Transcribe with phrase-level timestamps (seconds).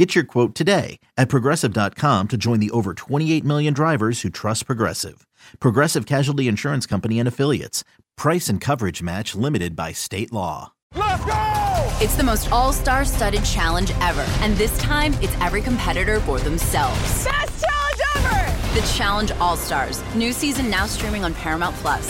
[0.00, 4.64] Get your quote today at progressive.com to join the over 28 million drivers who trust
[4.64, 5.26] Progressive.
[5.58, 7.84] Progressive Casualty Insurance Company and Affiliates.
[8.16, 10.72] Price and coverage match limited by state law.
[10.94, 11.98] Let's go!
[12.00, 14.24] It's the most all star studded challenge ever.
[14.40, 16.98] And this time, it's every competitor for themselves.
[16.98, 18.80] Best challenge ever!
[18.80, 20.02] The Challenge All Stars.
[20.14, 22.08] New season now streaming on Paramount Plus.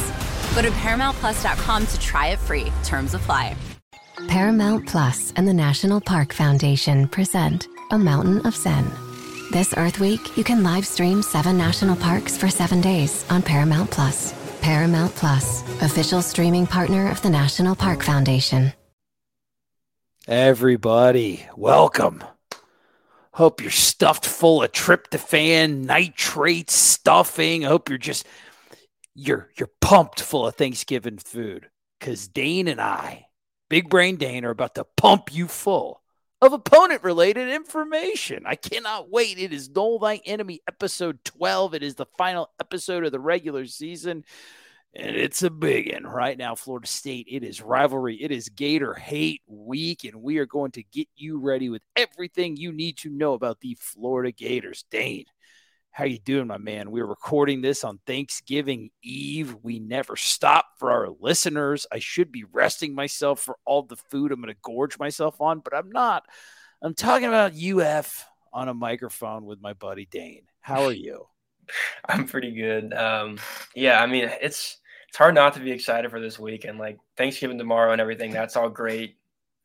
[0.54, 2.72] Go to ParamountPlus.com to try it free.
[2.84, 3.56] Terms apply.
[4.28, 8.88] Paramount Plus and the National Park Foundation present A Mountain of Zen.
[9.50, 13.90] This Earth Week, you can live stream seven national parks for seven days on Paramount
[13.90, 14.32] Plus.
[14.60, 18.72] Paramount Plus, official streaming partner of the National Park Foundation.
[20.28, 22.23] Everybody, welcome.
[23.32, 27.62] Hope you're stuffed full of tryptophan, nitrate stuffing.
[27.62, 28.24] Hope you're just
[29.16, 31.68] you're you're pumped full of Thanksgiving food.
[32.00, 33.26] Cause Dane and I,
[33.68, 35.99] Big Brain Dane, are about to pump you full
[36.43, 38.45] of opponent related information.
[38.46, 39.38] I cannot wait.
[39.38, 41.74] It is Nole Thy Enemy episode 12.
[41.74, 44.24] It is the final episode of the regular season.
[44.95, 47.27] And it's a big one right now, Florida State.
[47.30, 48.16] It is rivalry.
[48.16, 52.57] It is Gator hate week, and we are going to get you ready with everything
[52.57, 54.85] you need to know about the Florida Gators.
[54.91, 55.27] Dane,
[56.01, 56.90] how you doing, my man?
[56.90, 59.54] We're recording this on Thanksgiving Eve.
[59.62, 61.87] We never stop for our listeners.
[61.93, 65.60] I should be resting myself for all the food I'm going to gorge myself on,
[65.60, 66.25] but I'm not.
[66.81, 70.44] I'm talking about UF on a microphone with my buddy Dane.
[70.62, 71.26] How are you?
[72.09, 72.94] I'm pretty good.
[72.94, 73.37] Um,
[73.76, 74.78] yeah, I mean, it's
[75.10, 76.78] it's hard not to be excited for this weekend.
[76.78, 79.16] Like Thanksgiving tomorrow and everything, that's all great.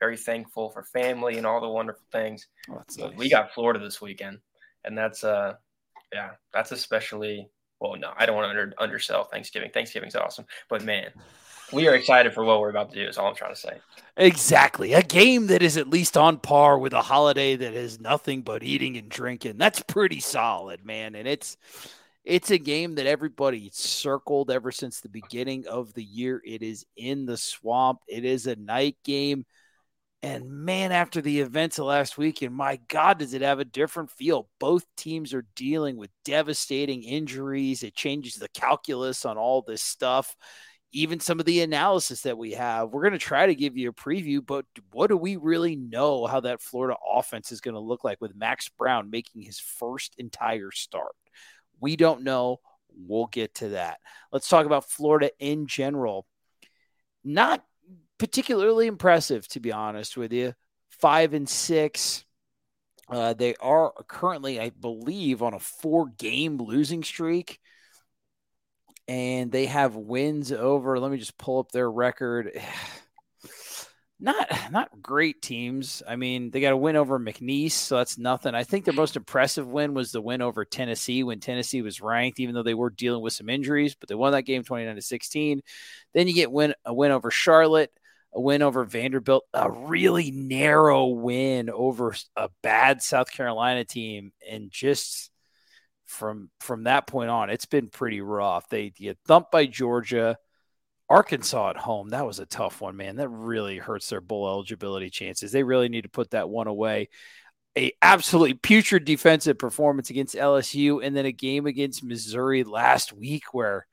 [0.02, 2.46] Very thankful for family and all the wonderful things.
[2.70, 3.16] Oh, nice.
[3.16, 4.40] We got Florida this weekend,
[4.84, 5.54] and that's uh,
[6.14, 7.50] yeah, that's especially.
[7.80, 9.70] Well, no, I don't want to under, undersell Thanksgiving.
[9.72, 11.12] Thanksgiving's awesome, but man,
[11.74, 13.08] we are excited for what we're about to do.
[13.08, 13.78] Is all I'm trying to say.
[14.18, 14.94] Exactly.
[14.94, 18.64] A game that is at least on par with a holiday that is nothing but
[18.64, 19.58] eating and drinking.
[19.58, 21.16] That's pretty solid, man.
[21.16, 21.58] And it's
[22.24, 26.42] it's a game that everybody circled ever since the beginning of the year.
[26.46, 28.00] It is in the swamp.
[28.08, 29.46] It is a night game.
[30.26, 34.10] And man, after the events of last weekend, my God, does it have a different
[34.10, 34.50] feel?
[34.58, 37.84] Both teams are dealing with devastating injuries.
[37.84, 40.36] It changes the calculus on all this stuff,
[40.92, 42.90] even some of the analysis that we have.
[42.90, 46.26] We're going to try to give you a preview, but what do we really know
[46.26, 50.16] how that Florida offense is going to look like with Max Brown making his first
[50.18, 51.14] entire start?
[51.80, 52.62] We don't know.
[52.98, 54.00] We'll get to that.
[54.32, 56.26] Let's talk about Florida in general.
[57.24, 57.64] Not
[58.18, 60.54] particularly impressive, to be honest with you.
[60.90, 62.24] Five and six.
[63.08, 67.60] Uh, they are currently, I believe, on a four game losing streak.
[69.08, 72.52] And they have wins over, let me just pull up their record.
[74.20, 76.02] not not great teams.
[76.08, 78.56] I mean, they got a win over McNeese, so that's nothing.
[78.56, 82.40] I think their most impressive win was the win over Tennessee when Tennessee was ranked,
[82.40, 85.02] even though they were dealing with some injuries, but they won that game 29 to
[85.02, 85.62] 16.
[86.14, 87.92] Then you get win a win over Charlotte,
[88.36, 94.70] a win over Vanderbilt, a really narrow win over a bad South Carolina team, and
[94.70, 95.32] just
[96.06, 98.70] from from that point on, it's been pretty rough.
[98.70, 100.38] They get thumped by Georgia
[101.10, 103.18] Arkansas at home, that was a tough one, man.
[103.18, 105.52] That really hurts their bowl eligibility chances.
[105.52, 107.10] They really need to put that one away.
[107.78, 113.54] A absolutely putrid defensive performance against LSU, and then a game against Missouri last week
[113.54, 113.86] where,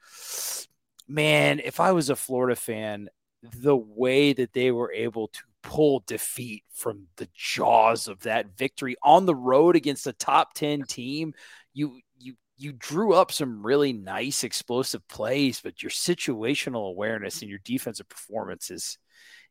[1.07, 3.11] man, if I was a Florida fan,
[3.43, 8.97] the way that they were able to pull defeat from the jaws of that victory
[9.03, 11.35] on the road against a top 10 team,
[11.73, 17.51] you you you drew up some really nice explosive plays, but your situational awareness and
[17.51, 18.99] your defensive performance is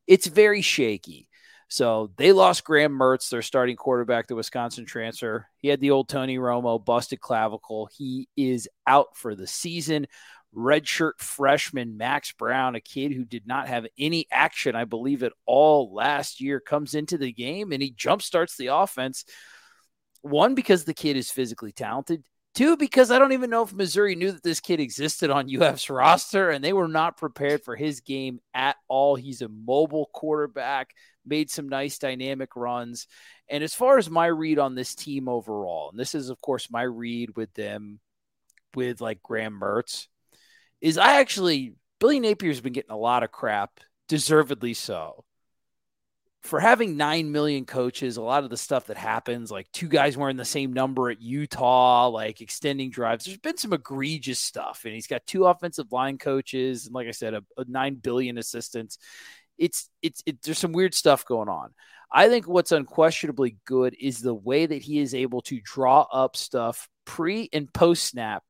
[0.07, 1.27] it's very shaky.
[1.67, 5.47] So they lost Graham Mertz, their starting quarterback, the Wisconsin transfer.
[5.55, 7.87] He had the old Tony Romo busted clavicle.
[7.95, 10.07] He is out for the season.
[10.55, 15.33] Redshirt freshman Max Brown, a kid who did not have any action, I believe, at
[15.45, 19.23] all last year, comes into the game and he jumpstarts the offense.
[20.21, 22.23] One, because the kid is physically talented.
[22.53, 25.89] Two, because I don't even know if Missouri knew that this kid existed on UF's
[25.89, 29.15] roster and they were not prepared for his game at all.
[29.15, 30.93] He's a mobile quarterback,
[31.25, 33.07] made some nice dynamic runs.
[33.47, 36.69] And as far as my read on this team overall, and this is, of course,
[36.69, 38.01] my read with them
[38.75, 40.07] with like Graham Mertz,
[40.81, 45.23] is I actually Billy Napier's been getting a lot of crap, deservedly so.
[46.41, 50.17] For having 9 million coaches, a lot of the stuff that happens, like two guys
[50.17, 54.81] wearing the same number at Utah, like extending drives, there's been some egregious stuff.
[54.83, 58.39] And he's got two offensive line coaches, and like I said, a, a 9 billion
[58.39, 58.97] assistants.
[59.59, 61.69] It's, it's, it, there's some weird stuff going on.
[62.11, 66.35] I think what's unquestionably good is the way that he is able to draw up
[66.35, 68.43] stuff pre and post snap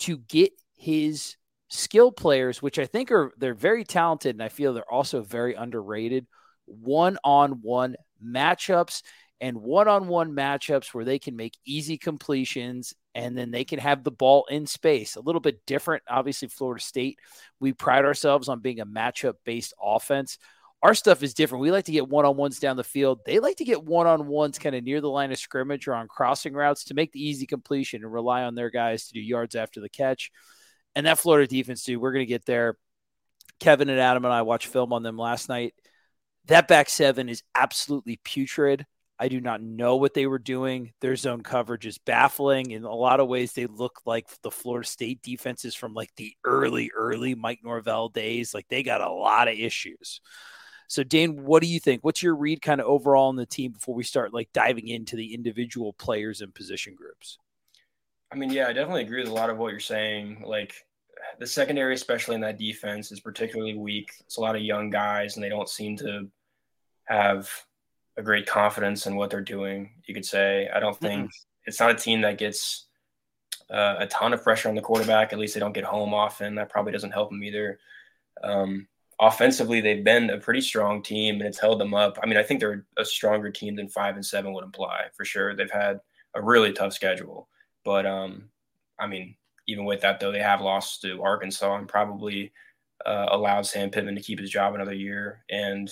[0.00, 1.36] to get his
[1.68, 5.54] skill players, which I think are they're very talented, and I feel they're also very
[5.54, 6.26] underrated.
[6.66, 9.02] One on one matchups
[9.40, 13.78] and one on one matchups where they can make easy completions and then they can
[13.78, 15.16] have the ball in space.
[15.16, 16.02] A little bit different.
[16.08, 17.18] Obviously, Florida State,
[17.60, 20.38] we pride ourselves on being a matchup based offense.
[20.82, 21.62] Our stuff is different.
[21.62, 23.20] We like to get one on ones down the field.
[23.26, 25.94] They like to get one on ones kind of near the line of scrimmage or
[25.94, 29.20] on crossing routes to make the easy completion and rely on their guys to do
[29.20, 30.30] yards after the catch.
[30.94, 32.76] And that Florida defense, dude, we're going to get there.
[33.60, 35.74] Kevin and Adam and I watched film on them last night.
[36.46, 38.86] That back seven is absolutely putrid.
[39.20, 40.92] I do not know what they were doing.
[41.00, 42.70] Their zone coverage is baffling.
[42.70, 46.34] In a lot of ways, they look like the Florida State defenses from like the
[46.44, 48.54] early, early Mike Norvell days.
[48.54, 50.20] Like they got a lot of issues.
[50.86, 52.04] So, Dane, what do you think?
[52.04, 55.16] What's your read kind of overall on the team before we start like diving into
[55.16, 57.38] the individual players and position groups?
[58.30, 60.42] I mean, yeah, I definitely agree with a lot of what you're saying.
[60.44, 60.74] Like,
[61.38, 64.12] the secondary, especially in that defense, is particularly weak.
[64.20, 66.28] It's a lot of young guys, and they don't seem to
[67.04, 67.50] have
[68.16, 69.90] a great confidence in what they're doing.
[70.06, 70.68] You could say.
[70.74, 71.66] I don't think mm-hmm.
[71.66, 72.86] it's not a team that gets
[73.70, 75.32] uh, a ton of pressure on the quarterback.
[75.32, 76.56] At least they don't get home often.
[76.56, 77.78] That probably doesn't help them either.
[78.42, 78.88] Um,
[79.20, 82.18] offensively, they've been a pretty strong team, and it's held them up.
[82.22, 85.24] I mean, I think they're a stronger team than five and seven would imply for
[85.24, 85.54] sure.
[85.54, 86.00] They've had
[86.34, 87.48] a really tough schedule,
[87.88, 88.50] but um,
[89.00, 89.34] I mean,
[89.66, 92.52] even with that, though, they have lost to Arkansas and probably
[93.06, 95.42] uh, allowed Sam Pittman to keep his job another year.
[95.48, 95.90] And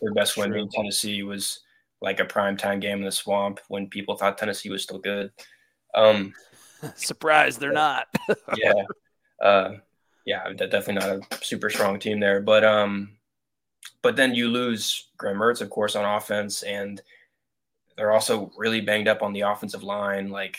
[0.00, 1.58] their best win in Tennessee was
[2.00, 5.32] like a primetime game in the swamp when people thought Tennessee was still good.
[5.96, 6.32] Um,
[6.94, 8.06] Surprise, they're not.
[8.56, 8.84] yeah.
[9.42, 9.72] Uh,
[10.24, 12.40] yeah, definitely not a super strong team there.
[12.40, 13.16] But um,
[14.00, 17.02] but then you lose Graham Mertz, of course, on offense, and
[17.96, 20.30] they're also really banged up on the offensive line.
[20.30, 20.56] Like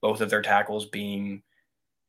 [0.00, 1.42] both of their tackles being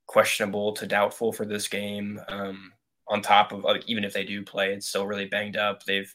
[0.08, 2.20] questionable to doubtful for this game.
[2.28, 2.74] Um,
[3.08, 5.84] on top of like, even if they do play, it's still really banged up.
[5.84, 6.14] They've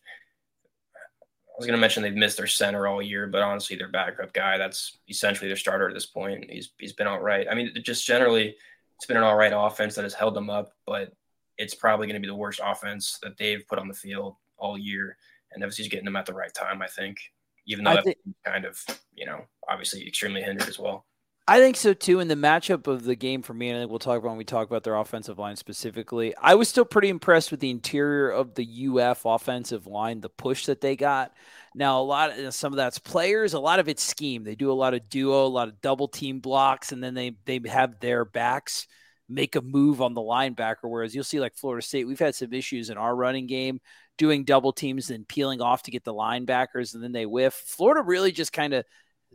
[1.56, 4.34] I was going to mention they've missed their center all year, but honestly, their backup
[4.34, 6.50] guy that's essentially their starter at this point.
[6.50, 7.46] He's he's been all right.
[7.50, 8.54] I mean, just generally,
[8.96, 11.14] it's been an all right offense that has held them up, but
[11.56, 14.76] it's probably going to be the worst offense that they've put on the field all
[14.76, 15.16] year.
[15.52, 17.18] And FSU's getting them at the right time, I think,
[17.66, 18.10] even though that's
[18.44, 18.78] kind of
[19.14, 21.06] you know obviously extremely hindered as well.
[21.48, 22.18] I think so too.
[22.18, 24.38] In the matchup of the game for me, and I think we'll talk about when
[24.38, 26.34] we talk about their offensive line specifically.
[26.36, 30.66] I was still pretty impressed with the interior of the UF offensive line, the push
[30.66, 31.32] that they got.
[31.72, 34.42] Now, a lot of some of that's players, a lot of it's scheme.
[34.42, 37.36] They do a lot of duo, a lot of double team blocks, and then they
[37.44, 38.88] they have their backs
[39.28, 40.84] make a move on the linebacker.
[40.84, 43.80] Whereas you'll see like Florida State, we've had some issues in our running game
[44.18, 47.54] doing double teams and peeling off to get the linebackers, and then they whiff.
[47.54, 48.84] Florida really just kind of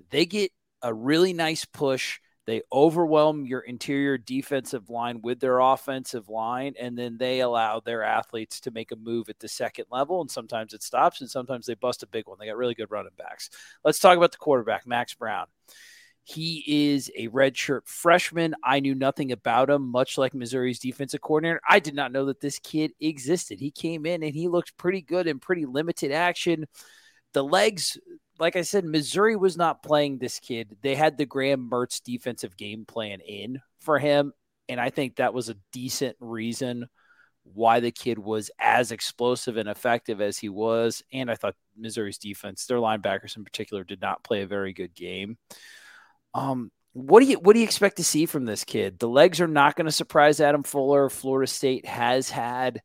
[0.10, 2.20] they get a really nice push.
[2.48, 8.04] They overwhelm your interior defensive line with their offensive line, and then they allow their
[8.04, 10.22] athletes to make a move at the second level.
[10.22, 12.38] And sometimes it stops, and sometimes they bust a big one.
[12.40, 13.52] They got really good running backs.
[13.86, 15.46] Let's talk about the quarterback, Max Brown.
[16.24, 16.64] He
[16.94, 18.56] is a redshirt freshman.
[18.64, 21.62] I knew nothing about him, much like Missouri's defensive coordinator.
[21.68, 23.60] I did not know that this kid existed.
[23.60, 26.66] He came in and he looked pretty good in pretty limited action.
[27.34, 27.98] The legs
[28.42, 30.76] like I said, Missouri was not playing this kid.
[30.82, 34.34] They had the Graham Mertz defensive game plan in for him.
[34.68, 36.88] And I think that was a decent reason
[37.44, 41.04] why the kid was as explosive and effective as he was.
[41.14, 44.96] And I thought Missouri's defense, their linebackers in particular, did not play a very good
[44.96, 45.38] game.
[46.34, 48.98] Um, what do you what do you expect to see from this kid?
[48.98, 51.10] The legs are not going to surprise Adam Fuller.
[51.10, 52.82] Florida State has had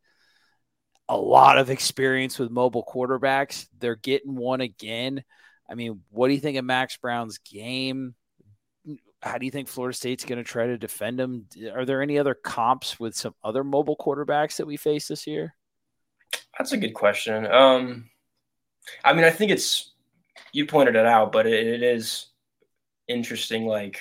[1.08, 3.66] a lot of experience with mobile quarterbacks.
[3.78, 5.24] They're getting one again.
[5.68, 8.14] I mean, what do you think of Max Brown's game?
[9.22, 11.46] How do you think Florida State's going to try to defend him?
[11.74, 15.54] Are there any other comps with some other mobile quarterbacks that we face this year?
[16.56, 17.46] That's a good question.
[17.46, 18.10] Um,
[19.04, 19.92] I mean, I think it's
[20.52, 22.26] you pointed it out, but it, it is
[23.08, 23.98] interesting, like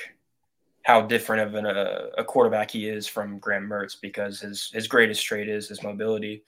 [0.84, 4.88] how different of an, a, a, quarterback he is from Graham Mertz because his his
[4.88, 6.44] greatest trait is his mobility.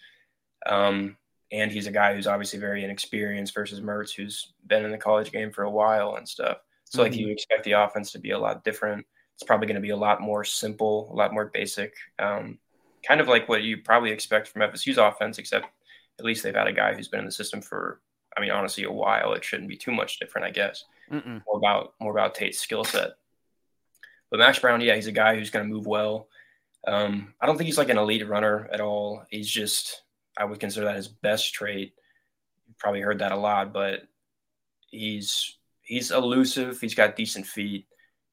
[0.67, 1.17] Um,
[1.51, 5.31] and he's a guy who's obviously very inexperienced versus Mertz, who's been in the college
[5.31, 6.57] game for a while and stuff.
[6.85, 7.11] So, mm-hmm.
[7.11, 9.05] like, you expect the offense to be a lot different.
[9.35, 12.57] It's probably going to be a lot more simple, a lot more basic, um,
[13.07, 15.67] kind of like what you probably expect from FSU's offense, except
[16.19, 18.01] at least they've had a guy who's been in the system for,
[18.35, 19.33] I mean, honestly, a while.
[19.33, 20.85] It shouldn't be too much different, I guess.
[21.11, 21.43] Mm-mm.
[21.47, 23.11] More about more about Tate's skill set.
[24.29, 26.27] But Max Brown, yeah, he's a guy who's going to move well.
[26.85, 29.23] Um, I don't think he's like an elite runner at all.
[29.29, 30.03] He's just,
[30.37, 31.93] I would consider that his best trait.
[32.67, 34.03] You've probably heard that a lot, but
[34.89, 36.79] he's he's elusive.
[36.79, 37.85] He's got decent feet.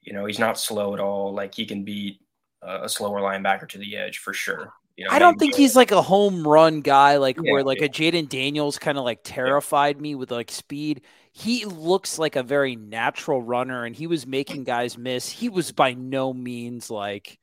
[0.02, 1.32] You know, he's not slow at all.
[1.32, 2.20] Like he can beat
[2.62, 4.72] a slower linebacker to the edge for sure.
[4.96, 7.80] You know, I don't think he's like a home run guy, like yeah, where like
[7.80, 7.86] yeah.
[7.86, 10.02] a Jayden Daniels kind of like terrified yeah.
[10.02, 11.02] me with like speed.
[11.32, 15.28] He looks like a very natural runner, and he was making guys miss.
[15.28, 17.38] He was by no means like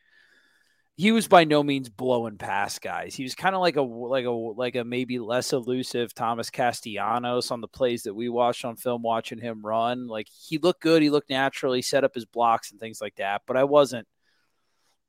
[1.01, 3.15] he was by no means blowing past guys.
[3.15, 7.49] He was kind of like a like a like a maybe less elusive Thomas Castellanos
[7.49, 10.05] on the plays that we watched on film watching him run.
[10.05, 13.15] Like he looked good, he looked natural, he set up his blocks and things like
[13.15, 14.07] that, but I wasn't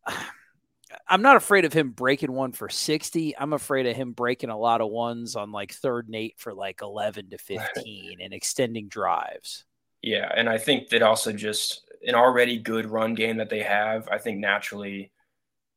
[1.06, 3.36] I'm not afraid of him breaking one for 60.
[3.36, 6.54] I'm afraid of him breaking a lot of ones on like third and 8 for
[6.54, 7.38] like 11 to
[7.76, 9.66] 15 and extending drives.
[10.00, 14.08] Yeah, and I think that also just an already good run game that they have,
[14.08, 15.11] I think naturally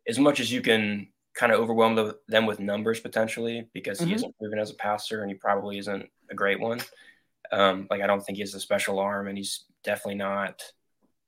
[0.07, 4.09] as much as you can kind of overwhelm the, them with numbers potentially because mm-hmm.
[4.09, 6.79] he isn't proven as a passer and he probably isn't a great one.
[7.51, 10.61] Um, like I don't think he has a special arm and he's definitely not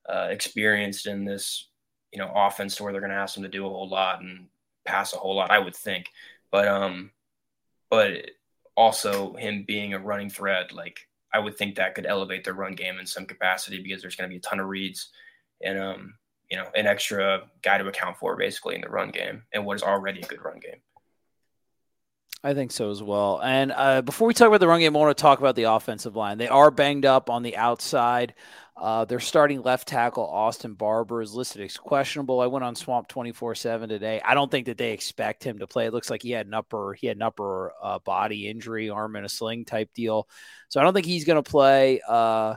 [0.10, 1.70] uh, experienced in this,
[2.12, 4.22] you know, offense to where they're going to ask him to do a whole lot
[4.22, 4.48] and
[4.86, 5.52] pass a whole lot.
[5.52, 6.08] I would think,
[6.50, 7.12] but um,
[7.90, 8.32] but
[8.76, 11.02] also him being a running threat, like
[11.34, 14.30] I would think that could elevate their run game in some capacity because there's going
[14.30, 15.10] to be a ton of reads
[15.62, 16.14] and um
[16.50, 19.76] you know, an extra guy to account for basically in the run game and what
[19.76, 20.80] is already a good run game.
[22.44, 23.42] I think so as well.
[23.42, 25.64] And uh, before we talk about the run game, I want to talk about the
[25.64, 26.38] offensive line.
[26.38, 28.36] They are banged up on the outside.
[28.80, 32.40] Uh, their starting left tackle, Austin Barber, is listed as questionable.
[32.40, 34.22] I went on Swamp 24 7 today.
[34.24, 35.88] I don't think that they expect him to play.
[35.88, 39.16] It looks like he had an upper, he had an upper uh, body injury, arm
[39.16, 40.30] in a sling type deal.
[40.70, 42.02] So I don't think he's going to play.
[42.08, 42.56] Uh,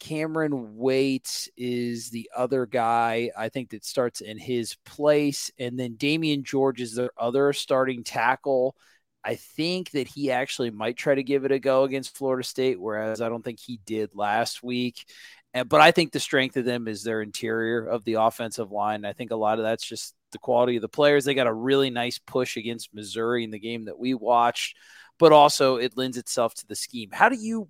[0.00, 5.50] Kamryn Waites is the other guy I think that starts in his place.
[5.58, 8.76] And then Damieon George is their other starting tackle.
[9.24, 12.80] I think that he actually might try to give it a go against Florida State,
[12.80, 15.04] whereas I don't think he did last week.
[15.52, 19.04] And, but I think the strength of them is their interior of the offensive line.
[19.04, 21.24] I think a lot of that's just the quality of the players.
[21.24, 24.76] They got a really nice push against Missouri in the game that we watched,
[25.18, 27.08] but also it lends itself to the scheme.
[27.12, 27.68] How do you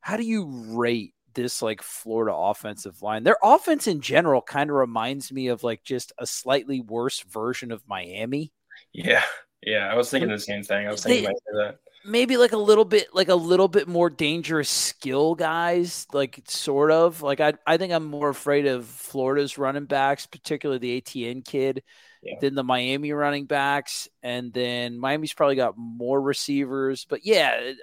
[0.00, 3.24] how do you rate this like Florida offensive line.
[3.24, 7.72] Their offense in general kind of reminds me of like just a slightly worse version
[7.72, 8.52] of Miami.
[8.92, 9.22] Yeah.
[9.62, 9.88] Yeah.
[9.90, 10.86] I was thinking the same thing.
[10.86, 11.78] I was thinking they, that.
[12.04, 16.90] Maybe like a little bit like a little bit more dangerous skill guys, like sort
[16.90, 17.22] of.
[17.22, 21.82] Like I I think I'm more afraid of Florida's running backs, particularly the Etienne kid.
[22.20, 22.34] Yeah.
[22.40, 24.08] than the Miami running backs.
[24.24, 27.06] And then Miami's probably got more receivers.
[27.08, 27.74] But yeah,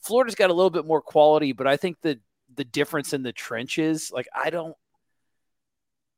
[0.00, 2.20] Florida's got a little bit more quality, but I think that
[2.56, 4.10] the difference in the trenches.
[4.12, 4.74] Like I don't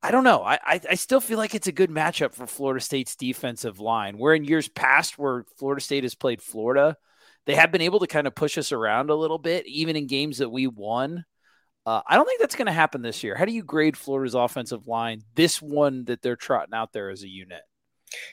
[0.02, 0.42] I don't know.
[0.42, 4.16] I, I, I still feel like it's a good matchup for Florida State's defensive line.
[4.16, 6.96] Where in years past, where Florida State has played Florida,
[7.46, 10.06] they have been able to kind of push us around a little bit, even in
[10.06, 11.24] games that we won.
[11.84, 13.34] Uh, I don't think that's going to happen this year.
[13.34, 15.22] How do you grade Florida's offensive line?
[15.34, 17.62] This one that they're trotting out there as a unit.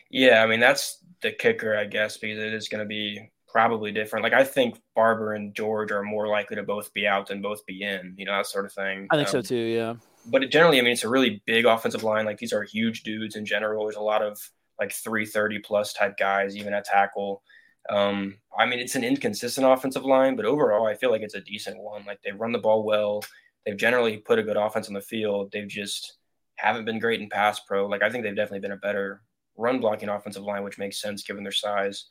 [0.09, 3.89] Yeah, I mean that's the kicker, I guess, because it is going to be probably
[3.89, 4.21] different.
[4.21, 7.65] Like I think Barber and George are more likely to both be out than both
[7.65, 9.07] be in, you know, that sort of thing.
[9.09, 9.93] I think um, so too, yeah.
[10.25, 12.25] But it, generally, I mean, it's a really big offensive line.
[12.25, 13.85] Like these are huge dudes in general.
[13.85, 14.37] There's a lot of
[14.77, 17.43] like 330 plus type guys, even at tackle.
[17.89, 21.39] Um, I mean, it's an inconsistent offensive line, but overall, I feel like it's a
[21.39, 22.03] decent one.
[22.05, 23.23] Like they run the ball well.
[23.65, 25.53] They've generally put a good offense on the field.
[25.53, 26.17] They've just
[26.57, 27.87] haven't been great in pass pro.
[27.87, 29.21] Like I think they've definitely been a better
[29.55, 32.07] run blocking offensive line, which makes sense given their size.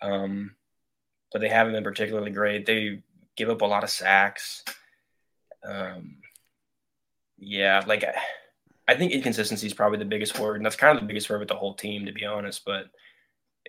[0.00, 0.52] Um,
[1.32, 2.66] but they haven't been particularly great.
[2.66, 3.02] They
[3.36, 4.64] give up a lot of sacks.
[5.64, 6.16] Um,
[7.38, 8.14] yeah, like I,
[8.88, 11.40] I think inconsistency is probably the biggest word, and that's kind of the biggest word
[11.40, 12.64] with the whole team, to be honest.
[12.64, 12.86] But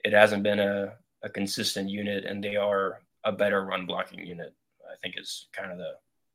[0.03, 4.53] it hasn't been a, a consistent unit, and they are a better run blocking unit.
[4.91, 5.93] I think is kind of the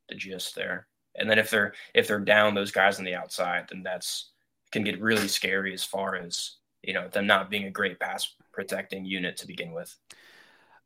[0.09, 0.87] the gist there.
[1.15, 4.31] And then if they're if they're down those guys on the outside, then that's
[4.71, 8.35] can get really scary as far as you know them not being a great pass
[8.53, 9.95] protecting unit to begin with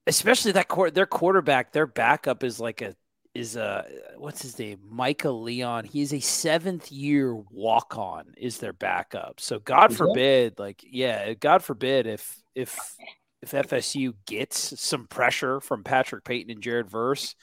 [0.07, 2.95] especially that court their quarterback their backup is like a
[3.33, 3.85] is a
[4.17, 9.39] what's his name Micah Leon He is a seventh year walk on is their backup
[9.39, 12.77] so God forbid like yeah God forbid if if
[13.41, 17.35] if FSU gets some pressure from Patrick Payton and Jared Verse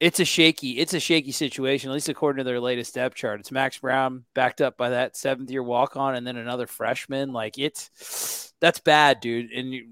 [0.00, 3.38] It's a shaky, it's a shaky situation, at least according to their latest depth chart.
[3.40, 7.32] It's Max Brown backed up by that seventh year walk on and then another freshman.
[7.32, 9.52] Like it's that's bad, dude.
[9.52, 9.90] And you,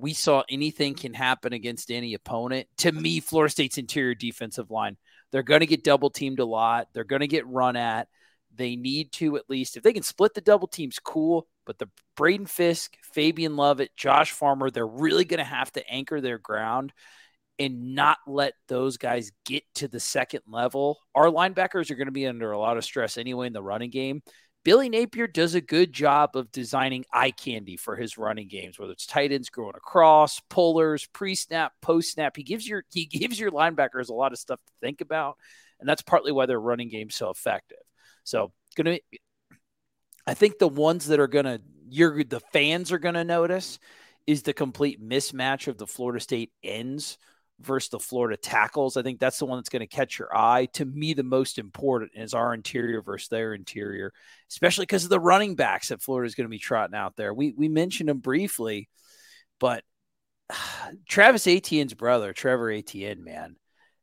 [0.00, 2.68] we saw anything can happen against any opponent.
[2.78, 4.96] To me, Florida State's interior defensive line,
[5.30, 6.88] they're going to get double teamed a lot.
[6.92, 8.08] They're going to get run at.
[8.54, 11.46] They need to at least, if they can split the double teams, cool.
[11.66, 16.20] But the Braden Fisk, Fabian Lovett, Josh Farmer, they're really going to have to anchor
[16.20, 16.92] their ground
[17.58, 20.98] and not let those guys get to the second level.
[21.14, 23.90] Our linebackers are going to be under a lot of stress anyway in the running
[23.90, 24.22] game.
[24.62, 28.92] Billy Napier does a good job of designing eye candy for his running games, whether
[28.92, 32.36] it's tight ends going across, pullers, pre-snap, post-snap.
[32.36, 35.38] He gives your he gives your linebackers a lot of stuff to think about,
[35.78, 37.78] and that's partly why their running game's so effective.
[38.24, 38.98] So, gonna
[40.26, 43.78] I think the ones that are gonna you're the fans are gonna notice
[44.26, 47.16] is the complete mismatch of the Florida State ends
[47.60, 48.96] versus the Florida tackles.
[48.96, 50.66] I think that's the one that's going to catch your eye.
[50.74, 54.12] To me, the most important is our interior versus their interior,
[54.50, 57.34] especially because of the running backs that Florida is going to be trotting out there.
[57.34, 58.88] We we mentioned them briefly,
[59.58, 59.84] but
[61.08, 63.56] Travis Etienne's brother, Trevor Etienne, man,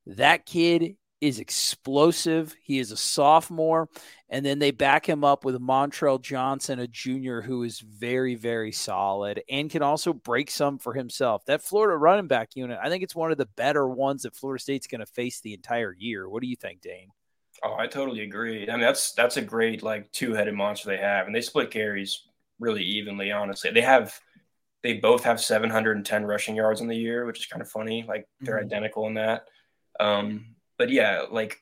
[0.07, 2.55] that kid is explosive.
[2.61, 3.89] He is a sophomore.
[4.29, 8.71] And then they back him up with Montrell Johnson, a junior who is very, very
[8.71, 11.45] solid and can also break some for himself.
[11.45, 14.61] That Florida running back unit, I think it's one of the better ones that Florida
[14.61, 16.29] State's going to face the entire year.
[16.29, 17.09] What do you think, Dane?
[17.63, 18.69] Oh, I totally agree.
[18.69, 22.27] I mean, that's that's a great like two-headed monster they have, and they split carries
[22.59, 23.31] really evenly.
[23.31, 24.19] Honestly, they have
[24.83, 28.05] they both have 710 rushing yards in the year, which is kind of funny.
[28.07, 28.65] Like they're mm-hmm.
[28.65, 29.45] identical in that.
[29.99, 31.61] Um, but yeah, like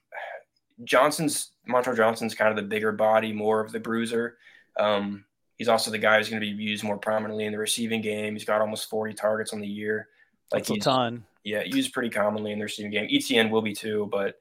[0.84, 4.38] Johnson's Montrell Johnson's kind of the bigger body, more of the bruiser.
[4.77, 5.25] Um,
[5.57, 8.34] he's also the guy who's going to be used more prominently in the receiving game.
[8.34, 10.10] He's got almost 40 targets on the year.
[10.51, 11.25] Like That's he's, a ton.
[11.43, 13.07] Yeah, used pretty commonly in the receiving game.
[13.12, 14.39] Etienne will be too, but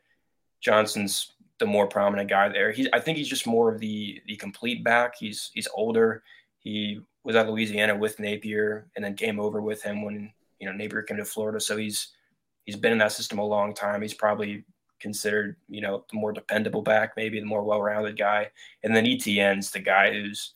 [0.61, 2.73] Johnson's the more prominent guy there.
[2.73, 5.15] He, I think he's just more of the the complete back.
[5.19, 6.23] He's he's older.
[6.59, 10.75] He was at Louisiana with Napier, and then came over with him when you know
[10.75, 11.61] Napier came to Florida.
[11.61, 12.09] So he's
[12.65, 14.03] he's been in that system a long time.
[14.03, 14.65] He's probably
[15.05, 18.49] considered, you know, the more dependable back, maybe the more well-rounded guy.
[18.83, 20.55] And then Etienne's the guy who's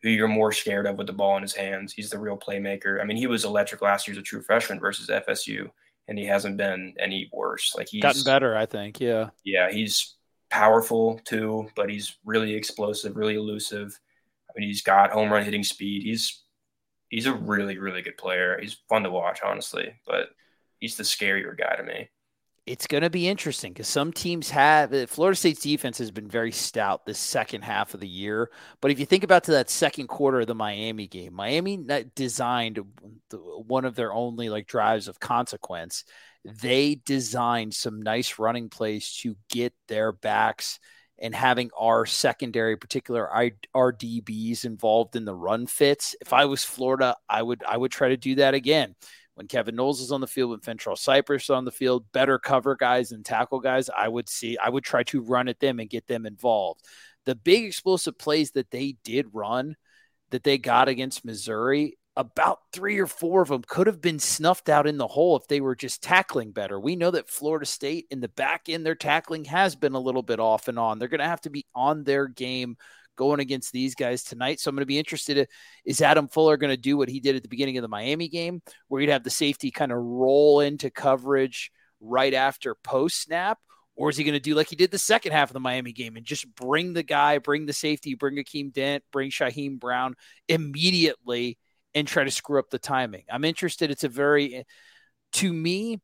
[0.00, 1.92] who you're more scared of with the ball in his hands.
[1.92, 3.02] He's the real playmaker.
[3.02, 5.68] I mean, he was electric last year as a true freshman versus FSU,
[6.06, 7.74] and he hasn't been any worse.
[7.76, 9.00] Like he's gotten better, I think.
[9.00, 9.30] Yeah.
[9.44, 10.14] Yeah, he's
[10.50, 13.98] powerful too, but he's really explosive, really elusive.
[14.48, 16.04] I mean, he's got home run hitting speed.
[16.04, 16.44] He's
[17.08, 18.56] he's a really, really good player.
[18.60, 20.28] He's fun to watch, honestly, but
[20.78, 22.08] he's the scarier guy to me
[22.70, 26.28] it's going to be interesting because some teams have uh, Florida State's defense has been
[26.28, 28.48] very stout this second half of the year.
[28.80, 32.78] But if you think about to that second quarter of the Miami game, Miami designed
[33.32, 36.04] one of their only like drives of consequence.
[36.44, 40.78] They designed some nice running plays to get their backs
[41.18, 43.28] and having our secondary, particular
[43.74, 46.14] our DBs involved in the run fits.
[46.20, 48.94] If I was Florida, I would I would try to do that again
[49.40, 52.38] when Kevin Knowles is on the field, when Fentrell Cypress is on the field, better
[52.38, 55.80] cover guys and tackle guys, I would see, I would try to run at them
[55.80, 56.84] and get them involved.
[57.24, 59.76] The big explosive plays that they did run
[60.28, 64.68] that they got against Missouri, about three or four of them could have been snuffed
[64.68, 66.78] out in the hole if they were just tackling better.
[66.78, 70.22] We know that Florida State in the back end, their tackling has been a little
[70.22, 70.98] bit off and on.
[70.98, 72.76] They're going to have to be on their game
[73.20, 74.58] going against these guys tonight.
[74.58, 75.46] So I'm going to be interested.
[75.84, 78.28] Is Adam Fuller going to do what he did at the beginning of the Miami
[78.28, 83.58] game, where he'd have the safety kind of roll into coverage right after post snap?
[83.94, 85.92] Or is he going to do like he did the second half of the Miami
[85.92, 90.14] game and just bring the guy, bring the safety, bring Akeem Dent, bring Shyheim Brown
[90.48, 91.58] immediately
[91.94, 93.24] and try to screw up the timing?
[93.30, 93.90] I'm interested.
[93.90, 94.64] It's a very,
[95.34, 96.00] to me,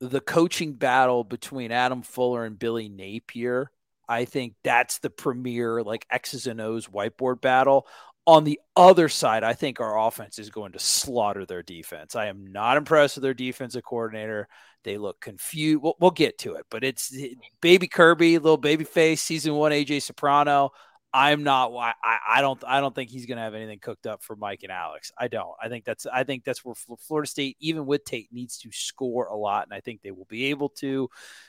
[0.00, 3.70] the coaching battle between Adam Fuller and Billy Napier
[4.08, 7.86] I think that's the premier like X's and O's whiteboard battle.
[8.26, 12.16] On the other side, I think our offense is going to slaughter their defense.
[12.16, 14.48] I am not impressed with their defensive coordinator.
[14.82, 15.82] They look confused.
[15.82, 17.14] We'll, we'll get to it, but it's
[17.60, 20.70] baby Kirby, little baby face, season one AJ Soprano.
[21.16, 21.72] I'm not.
[21.72, 21.92] I,
[22.28, 22.60] I don't.
[22.66, 25.12] I don't think he's going to have anything cooked up for Mike and Alex.
[25.16, 25.54] I don't.
[25.62, 26.06] I think that's.
[26.06, 29.72] I think that's where Florida State, even with Tate, needs to score a lot, and
[29.72, 31.08] I think they will be able to.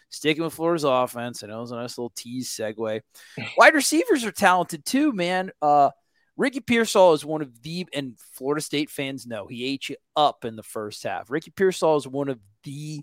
[0.09, 3.01] Sticking with Florida's offense, I know it was a nice little tease segue.
[3.57, 5.49] Wide receivers are talented too, man.
[5.63, 5.89] Uh,
[6.37, 10.45] Ricky Pearsall is one of the, and Florida State fans know he ate you up
[10.45, 11.31] in the first half.
[11.31, 13.01] Ricky Pearsall is one of the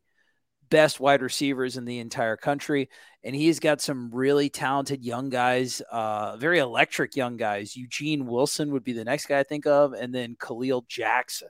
[0.73, 2.89] best wide receivers in the entire country.
[3.23, 7.77] And he's got some really talented young guys, uh, very electric young guys.
[7.77, 11.49] Eugene Wilson would be the next guy I think of, and then Kahleil Jackson.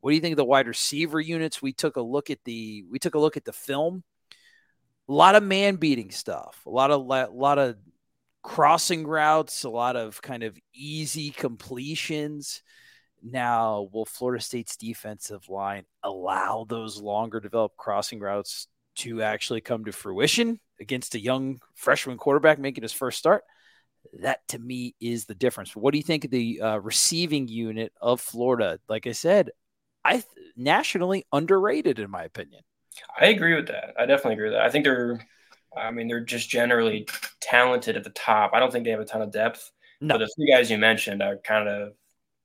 [0.00, 1.60] What do you think of the wide receiver units?
[1.60, 4.04] We took a look at the we took a look at the film
[5.08, 7.76] a lot of man beating stuff, a lot of a lot of
[8.42, 12.62] crossing routes, a lot of kind of easy completions.
[13.26, 19.86] Now, will Florida State's defensive line allow those longer developed crossing routes to actually come
[19.86, 23.42] to fruition against a young freshman quarterback making his first start?
[24.20, 25.74] That to me is the difference.
[25.74, 28.78] What do you think of the uh, receiving unit of Florida?
[28.90, 29.50] Like I said,
[30.04, 32.60] I th- nationally underrated in my opinion.
[33.18, 33.94] I agree with that.
[33.98, 34.66] I definitely agree with that.
[34.66, 35.26] I think they're,
[35.74, 37.08] I mean, they're just generally
[37.40, 38.50] talented at the top.
[38.52, 39.72] I don't think they have a ton of depth.
[40.02, 40.14] No.
[40.14, 41.94] But the three guys you mentioned are kind of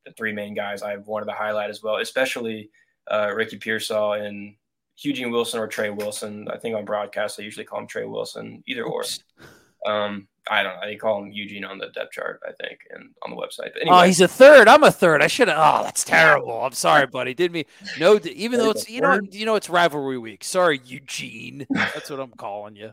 [0.09, 2.69] the three main guys I wanted to highlight as well, especially
[3.09, 4.55] uh, Ricky Pearsall and
[4.97, 6.47] Eugene Wilson or Trey Wilson.
[6.51, 9.19] I think on broadcast they usually call him Trey Wilson, either Oops.
[9.37, 9.45] or.
[9.85, 10.81] Um, I don't know.
[10.85, 13.71] They call him Eugene on the depth chart, I think, and on the website.
[13.73, 13.97] But anyway.
[13.97, 14.67] Oh, he's a third.
[14.67, 15.21] I'm a third.
[15.21, 15.57] I should have.
[15.57, 16.63] Oh, that's terrible.
[16.63, 17.33] I'm sorry, buddy.
[17.33, 17.65] Did me
[17.99, 18.19] no?
[18.33, 20.43] Even though it's you know you know it's rivalry week.
[20.43, 21.67] Sorry, Eugene.
[21.73, 22.91] That's what I'm calling you.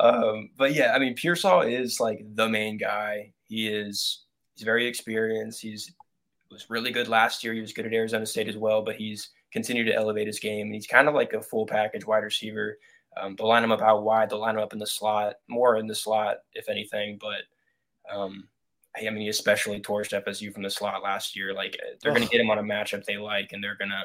[0.00, 3.32] Um, but yeah, I mean, Pearsall is like the main guy.
[3.48, 4.24] He is.
[4.54, 5.60] He's very experienced.
[5.60, 5.92] He's
[6.50, 7.54] was really good last year.
[7.54, 10.66] He was good at Arizona State as well, but he's continued to elevate his game.
[10.66, 12.78] And he's kind of like a full package wide receiver.
[13.20, 14.30] Um, they'll line him up out wide.
[14.30, 17.18] They'll line him up in the slot, more in the slot, if anything.
[17.20, 17.42] But
[18.12, 18.48] um,
[18.96, 21.54] I mean, he especially torched FSU from the slot last year.
[21.54, 24.04] Like they're going to get him on a matchup they like, and they're gonna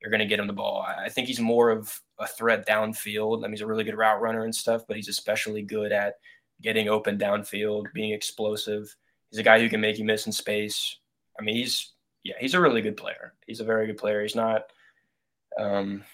[0.00, 0.82] they're going to get him the ball.
[0.82, 3.38] I think he's more of a threat downfield.
[3.38, 6.14] I mean, he's a really good route runner and stuff, but he's especially good at
[6.62, 8.94] getting open downfield, being explosive.
[9.30, 10.96] He's a guy who can make you miss in space.
[11.38, 13.34] I mean, he's yeah, he's a really good player.
[13.46, 14.22] He's a very good player.
[14.22, 14.64] He's not.
[15.58, 16.04] Um,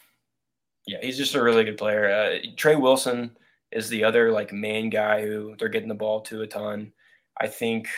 [0.86, 2.10] yeah, he's just a really good player.
[2.10, 3.36] Uh, Trey Wilson
[3.72, 6.92] is the other like main guy who they're getting the ball to a ton.
[7.38, 7.88] I think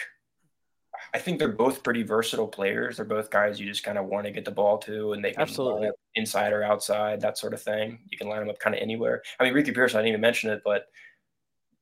[1.14, 2.96] I think they're both pretty versatile players.
[2.96, 5.33] They're both guys you just kind of want to get the ball to, and they
[5.33, 8.00] can absolutely inside or outside, that sort of thing.
[8.11, 9.22] You can line them up kind of anywhere.
[9.38, 10.87] I mean, Ricky Pearsall, I didn't even mention it, but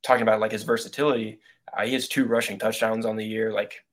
[0.02, 1.40] talking about like his versatility,
[1.76, 3.52] uh, he has two rushing touchdowns on the year.
[3.52, 3.84] Like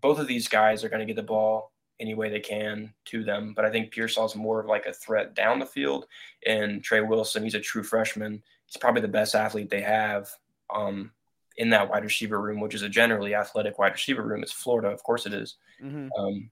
[0.00, 3.24] both of these guys are going to get the ball any way they can to
[3.24, 3.54] them.
[3.54, 6.06] But I think Pearsall's more of like a threat down the field.
[6.46, 8.42] And Trey Wilson, he's a true freshman.
[8.66, 10.28] He's probably the best athlete they have
[10.74, 11.12] um,
[11.56, 14.42] in that wide receiver room, which is a generally athletic wide receiver room.
[14.42, 15.56] It's Florida, of course it is.
[15.82, 16.08] Mm-hmm.
[16.18, 16.50] Um,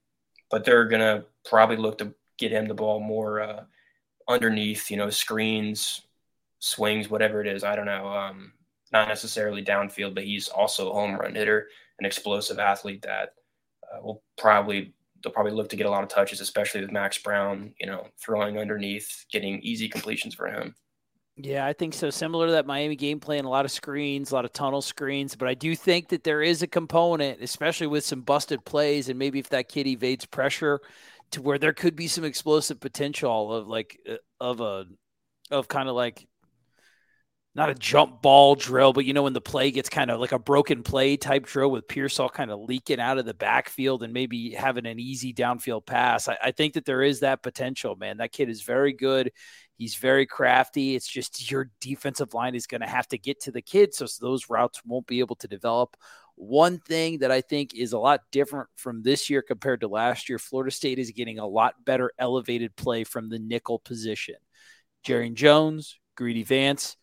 [0.50, 3.64] but they're going to probably look to get him the ball more uh,
[4.28, 6.02] underneath, you know, screens,
[6.59, 7.64] swings, whatever it is.
[7.64, 8.07] I don't know.
[8.07, 8.52] Um,
[8.92, 13.35] not necessarily downfield, but he's also a home run hitter, an explosive athlete that
[13.92, 17.18] uh, will probably they'll probably look to get a lot of touches, especially with Max
[17.18, 20.74] Brown, you know, throwing underneath, getting easy completions for him.
[21.37, 22.11] Yeah, I think so.
[22.11, 25.35] Similar to that Miami game plan, a lot of screens, a lot of tunnel screens.
[25.35, 29.18] But I do think that there is a component, especially with some busted plays, and
[29.18, 30.80] maybe if that kid evades pressure,
[31.33, 34.85] to where there could be some explosive potential of like uh, of a
[35.50, 36.24] of kind of like
[37.57, 40.33] not a jump ball drill, but you know, when the play gets kind of like
[40.33, 44.12] a broken play type drill with Pearsall kind of leaking out of the backfield and
[44.12, 46.29] maybe having an easy downfield pass.
[46.29, 48.17] I, I, think that there is that potential, man.
[48.17, 49.31] That kid is very good.
[49.77, 50.97] He's very crafty.
[50.97, 54.07] It's just your defensive line is going to have to get to the kid, so
[54.21, 55.97] those routes won't be able to develop.
[56.37, 60.29] One thing that I think is a lot different from this year compared to last
[60.29, 64.35] year, Florida State is getting a lot better elevated play from the nickel position.
[65.07, 66.97] Jarrian Jones, Greedy Vance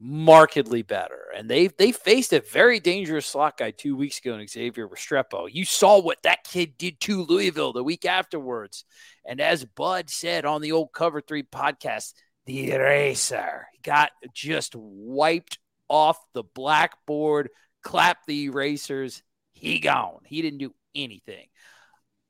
[0.00, 1.32] markedly better.
[1.34, 5.48] And they they faced a very dangerous slot guy two weeks ago in Xavier Restrepo.
[5.50, 8.84] You saw what that kid did to Louisville the week afterwards.
[9.24, 12.12] And as Bud said on the old Cover Three podcast,
[12.44, 17.50] the eraser got just wiped off the blackboard,
[17.82, 19.22] clapped the erasers.
[19.52, 20.20] He gone.
[20.26, 21.46] He didn't do anything.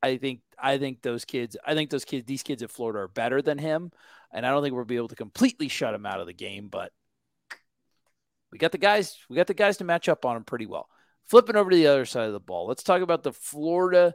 [0.01, 3.07] I think I think those kids I think those kids these kids at Florida are
[3.07, 3.91] better than him.
[4.31, 6.67] And I don't think we'll be able to completely shut him out of the game,
[6.67, 6.91] but
[8.51, 9.17] we got the guys.
[9.29, 10.89] We got the guys to match up on him pretty well.
[11.25, 14.13] Flipping over to the other side of the ball, let's talk about the Florida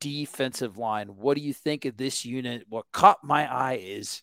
[0.00, 1.08] defensive line.
[1.08, 2.64] What do you think of this unit?
[2.68, 4.22] What caught my eye is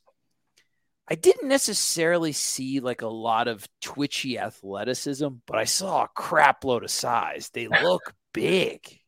[1.08, 6.63] I didn't necessarily see like a lot of twitchy athleticism, but I saw a crap
[6.63, 7.50] load of size.
[7.54, 9.00] They look big.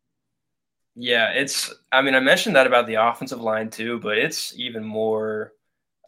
[0.96, 1.74] Yeah, it's.
[1.92, 5.54] I mean, I mentioned that about the offensive line too, but it's even more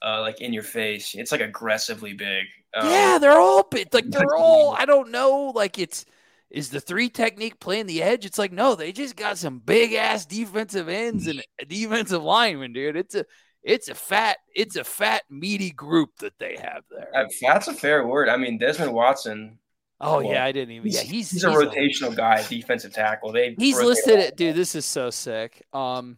[0.04, 1.16] uh, like in your face.
[1.16, 2.46] It's like aggressively big.
[2.74, 3.94] Um, yeah, they're all big.
[3.94, 4.74] Like they're all.
[4.74, 5.52] I don't know.
[5.56, 6.06] Like it's
[6.50, 8.26] is the three technique playing the edge.
[8.26, 12.96] It's like no, they just got some big ass defensive ends and defensive linemen, dude.
[12.96, 13.26] It's a
[13.64, 17.10] it's a fat it's a fat meaty group that they have there.
[17.16, 18.30] Uh, fat's a fair word.
[18.30, 19.60] I mean, Desmond Watson.
[20.02, 20.90] Oh well, yeah, I didn't even.
[20.90, 23.34] Yeah, he's he's, he's a rotational a, guy, defensive tackle.
[23.34, 24.56] They he's listed it, dude.
[24.56, 25.66] This is so sick.
[25.74, 26.18] Um,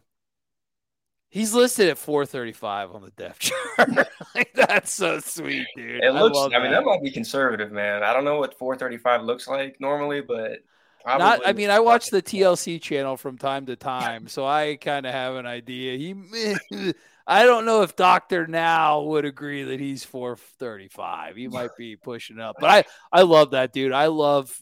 [1.32, 4.06] He's listed at 435 on the depth chart.
[4.34, 6.04] like, that's so sweet, dude.
[6.04, 6.36] It looks.
[6.36, 8.02] I, I, mean, that might be conservative, man.
[8.02, 10.58] I don't know what 435 looks like normally, but
[11.06, 11.40] not.
[11.46, 15.14] I mean, I watch the TLC channel from time to time, so I kind of
[15.14, 15.96] have an idea.
[15.96, 16.92] He,
[17.26, 21.36] I don't know if Doctor Now would agree that he's 435.
[21.36, 23.92] He might be pushing up, but I, I love that dude.
[23.92, 24.54] I love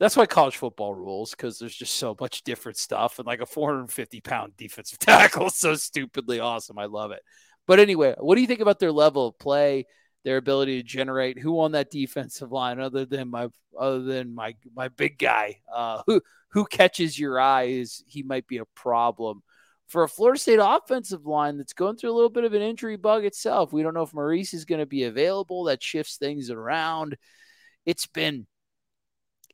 [0.00, 3.46] that's why college football rules because there's just so much different stuff and like a
[3.46, 6.78] 450 pound defensive tackle so stupidly awesome.
[6.78, 7.20] I love it.
[7.66, 9.86] But anyway, what do you think about their level of play,
[10.24, 11.38] their ability to generate?
[11.38, 15.60] Who on that defensive line other than my other than my my big guy?
[15.72, 19.42] Uh, who who catches your eye is he might be a problem
[19.86, 22.96] for a Florida State offensive line that's going through a little bit of an injury
[22.96, 23.72] bug itself.
[23.72, 25.64] We don't know if Maurice is going to be available.
[25.64, 27.18] That shifts things around.
[27.84, 28.46] It's been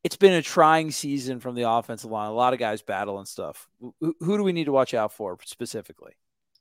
[0.05, 2.29] it's been a trying season from the offensive line.
[2.29, 3.69] A lot of guys battle and stuff.
[3.81, 6.13] Who, who do we need to watch out for specifically?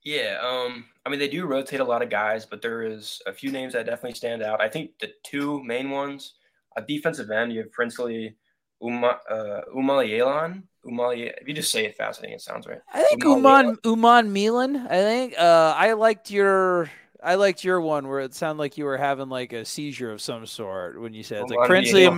[0.04, 3.34] Yeah, um, I mean they do rotate a lot of guys, but there is a
[3.34, 4.62] few names that definitely stand out.
[4.62, 6.36] I think the two main ones,
[6.78, 8.36] a defensive end, you have Princely
[8.82, 10.64] Uma, uh, Umanmielen.
[10.86, 12.82] Umali, if you just say it fast, I think it sounds right.
[12.94, 14.86] I think Uman Uman Milan.
[14.88, 16.92] I think uh, I liked your
[17.26, 20.22] I liked your one where it sounded like you were having like a seizure of
[20.22, 22.16] some sort when you said it's like Princely and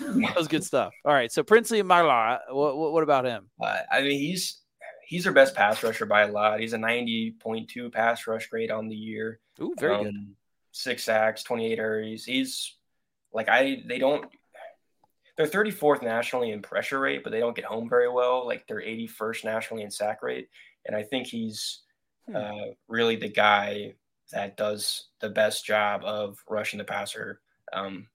[0.00, 0.92] That was good stuff.
[1.06, 3.48] All right, so Princely and Magla, what, what, what about him?
[3.58, 4.60] Uh, I mean, he's
[5.06, 6.60] he's their best pass rusher by a lot.
[6.60, 9.40] He's a ninety point two pass rush grade on the year.
[9.62, 10.34] Ooh, very um, good.
[10.72, 12.26] Six sacks, twenty eight hurries.
[12.26, 12.76] He's
[13.32, 14.26] like I they don't
[15.38, 18.46] they're 34th nationally in pressure rate, but they don't get home very well.
[18.46, 20.48] Like they're 81st nationally in sack rate,
[20.84, 21.80] and I think he's
[22.28, 22.36] hmm.
[22.36, 23.94] uh, really the guy
[24.32, 27.40] that does the best job of rushing the passer
[27.72, 28.06] um,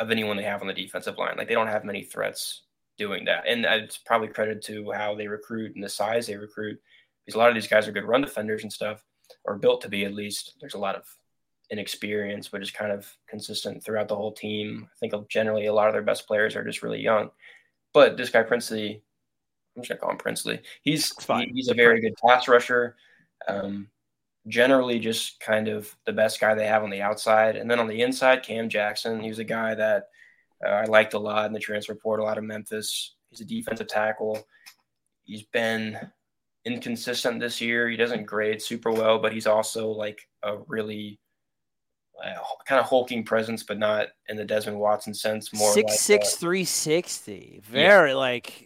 [0.00, 1.36] of anyone they have on the defensive line.
[1.36, 2.62] Like they don't have many threats
[2.96, 6.80] doing that, and it's probably credit to how they recruit and the size they recruit.
[7.24, 9.04] Because a lot of these guys are good run defenders and stuff,
[9.44, 10.54] or built to be at least.
[10.60, 11.04] There's a lot of
[11.70, 14.88] inexperience, but is kind of consistent throughout the whole team.
[14.90, 17.30] I think generally a lot of their best players are just really young.
[17.92, 19.02] But this guy Princely,
[19.76, 20.60] I'm just gonna call him Princely.
[20.82, 22.96] He's he, he's a very good pass rusher.
[23.46, 23.88] Um,
[24.48, 27.56] generally just kind of the best guy they have on the outside.
[27.56, 29.20] And then on the inside, Cam Jackson.
[29.20, 30.08] He was a guy that
[30.64, 33.14] uh, I liked a lot in the transfer portal out of Memphis.
[33.30, 34.42] He's a defensive tackle.
[35.24, 35.98] He's been
[36.64, 37.88] inconsistent this year.
[37.88, 41.20] He doesn't grade super well, but he's also like a really
[42.24, 42.34] uh,
[42.66, 45.52] kind of hulking presence, but not in the Desmond Watson sense.
[45.52, 47.60] More six like, six uh, three sixty.
[47.64, 48.16] Very yeah.
[48.16, 48.64] like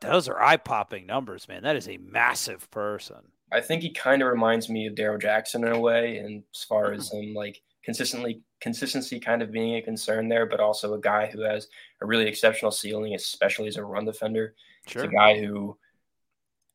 [0.00, 1.62] those are eye popping numbers, man.
[1.62, 3.31] That is a massive person.
[3.52, 6.64] I think he kind of reminds me of Darrell Jackson in a way, and as
[6.64, 6.94] far mm-hmm.
[6.94, 11.26] as him like consistently consistency kind of being a concern there, but also a guy
[11.26, 11.68] who has
[12.00, 14.54] a really exceptional ceiling, especially as a run defender.
[14.86, 15.04] Sure.
[15.04, 15.76] It's a guy who,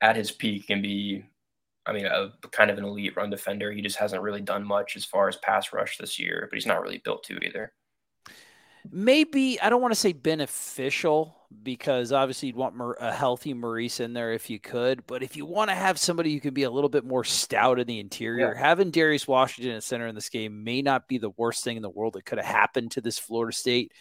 [0.01, 1.23] at his peak, can be,
[1.85, 3.71] I mean, a kind of an elite run defender.
[3.71, 6.65] He just hasn't really done much as far as pass rush this year, but he's
[6.65, 7.71] not really built to either
[8.91, 14.13] maybe I don't want to say beneficial because obviously you'd want a healthy Maurice in
[14.13, 16.69] there if you could, but if you want to have somebody who can be a
[16.69, 18.59] little bit more stout in the interior, yeah.
[18.59, 21.83] having Darius Washington at center in this game may not be the worst thing in
[21.83, 23.93] the world that could have happened to this Florida State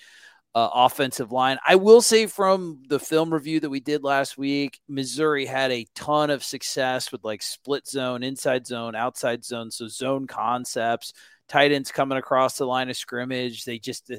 [0.56, 1.58] uh, offensive line.
[1.66, 5.86] I will say from the film review that we did last week, Missouri had a
[5.94, 11.12] ton of success with like split zone, inside zone, outside zone, so zone concepts,
[11.46, 13.64] tight ends coming across the line of scrimmage.
[13.64, 14.10] They just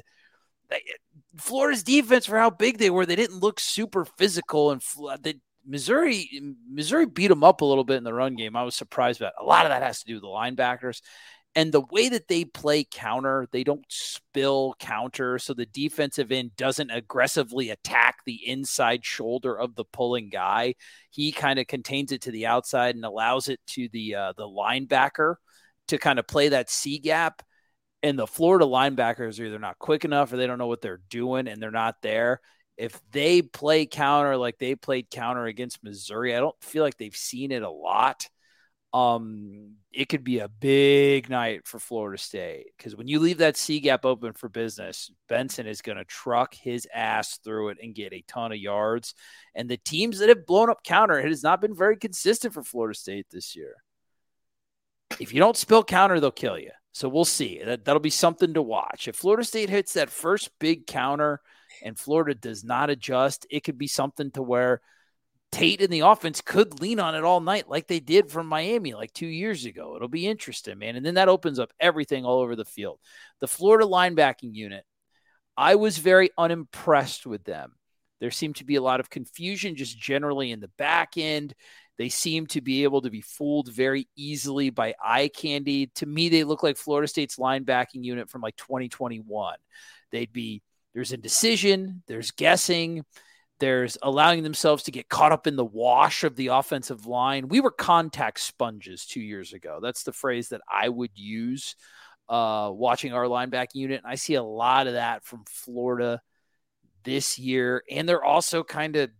[1.36, 4.82] Florida's defense for how big they were, they didn't look super physical, and
[5.20, 5.34] they,
[5.66, 6.28] Missouri
[6.70, 8.56] Missouri beat them up a little bit in the run game.
[8.56, 11.00] I was surprised about a lot of that has to do with the linebackers
[11.54, 13.48] and the way that they play counter.
[13.50, 19.74] They don't spill counter, so the defensive end doesn't aggressively attack the inside shoulder of
[19.74, 20.74] the pulling guy.
[21.10, 24.46] He kind of contains it to the outside and allows it to the uh, the
[24.46, 25.36] linebacker
[25.88, 27.42] to kind of play that C gap
[28.02, 31.00] and the Florida linebackers are either not quick enough or they don't know what they're
[31.08, 32.40] doing and they're not there.
[32.76, 37.16] If they play counter like they played counter against Missouri, I don't feel like they've
[37.16, 38.28] seen it a lot.
[38.92, 43.56] Um, it could be a big night for Florida State because when you leave that
[43.56, 47.94] C gap open for business, Benson is going to truck his ass through it and
[47.94, 49.14] get a ton of yards.
[49.54, 52.62] And the teams that have blown up counter, it has not been very consistent for
[52.62, 53.74] Florida State this year.
[55.20, 56.70] If you don't spill counter, they'll kill you.
[56.98, 57.62] So we'll see.
[57.64, 59.06] That, that'll be something to watch.
[59.06, 61.40] If Florida State hits that first big counter
[61.80, 64.80] and Florida does not adjust, it could be something to where
[65.52, 68.94] Tate and the offense could lean on it all night like they did from Miami
[68.94, 69.94] like two years ago.
[69.94, 70.96] It'll be interesting, man.
[70.96, 72.98] And then that opens up everything all over the field.
[73.38, 74.82] The Florida linebacking unit,
[75.56, 77.74] I was very unimpressed with them.
[78.18, 81.54] There seemed to be a lot of confusion just generally in the back end.
[81.98, 85.88] They seem to be able to be fooled very easily by eye candy.
[85.96, 89.56] To me, they look like Florida State's linebacking unit from like 2021.
[90.12, 90.62] They'd be
[90.94, 93.04] there's indecision, there's guessing,
[93.58, 97.48] there's allowing themselves to get caught up in the wash of the offensive line.
[97.48, 99.80] We were contact sponges two years ago.
[99.82, 101.74] That's the phrase that I would use
[102.28, 104.02] uh, watching our linebacking unit.
[104.04, 106.20] And I see a lot of that from Florida
[107.02, 107.82] this year.
[107.90, 109.10] And they're also kind of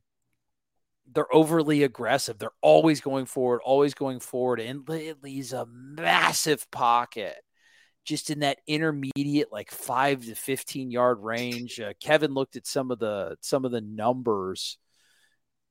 [1.15, 2.39] they're overly aggressive.
[2.39, 7.37] They're always going forward, always going forward, and it leaves a massive pocket
[8.05, 11.81] just in that intermediate, like five to fifteen yard range.
[11.81, 14.79] Uh, Kevin looked at some of the some of the numbers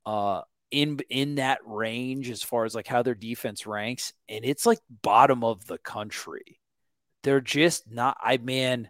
[0.06, 4.66] uh, in in that range as far as like how their defense ranks, and it's
[4.66, 6.60] like bottom of the country.
[7.24, 8.18] They're just not.
[8.22, 8.90] I man,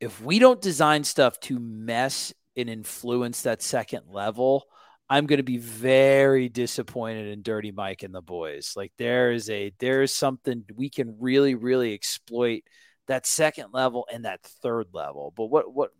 [0.00, 4.64] if we don't design stuff to mess and influence that second level
[5.10, 8.74] I'm going to be very disappointed in Dirty Mike and the boys.
[8.76, 12.62] Like there is a there is something we can really really exploit
[13.08, 15.32] that second level and that third level.
[15.36, 15.90] But what what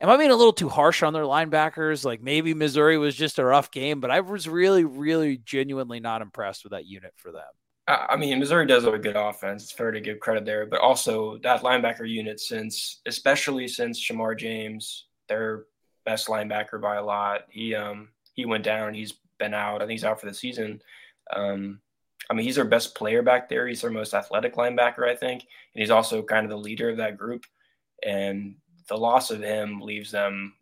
[0.00, 2.04] am I being a little too harsh on their linebackers?
[2.04, 6.22] Like maybe Missouri was just a rough game, but I was really really genuinely not
[6.22, 7.42] impressed with that unit for them.
[7.88, 9.64] I mean, Missouri does have a good offense.
[9.64, 14.38] It's fair to give credit there, but also that linebacker unit, since especially since Shemar
[14.38, 15.64] James, they're
[16.04, 17.46] best linebacker by a lot.
[17.50, 18.94] He um he went down.
[18.94, 19.76] He's been out.
[19.76, 20.82] I think he's out for the season.
[21.32, 21.80] Um,
[22.30, 23.66] I mean, he's our best player back there.
[23.66, 26.96] He's our most athletic linebacker, I think, and he's also kind of the leader of
[26.98, 27.44] that group.
[28.02, 28.56] And
[28.88, 30.54] the loss of him leaves them,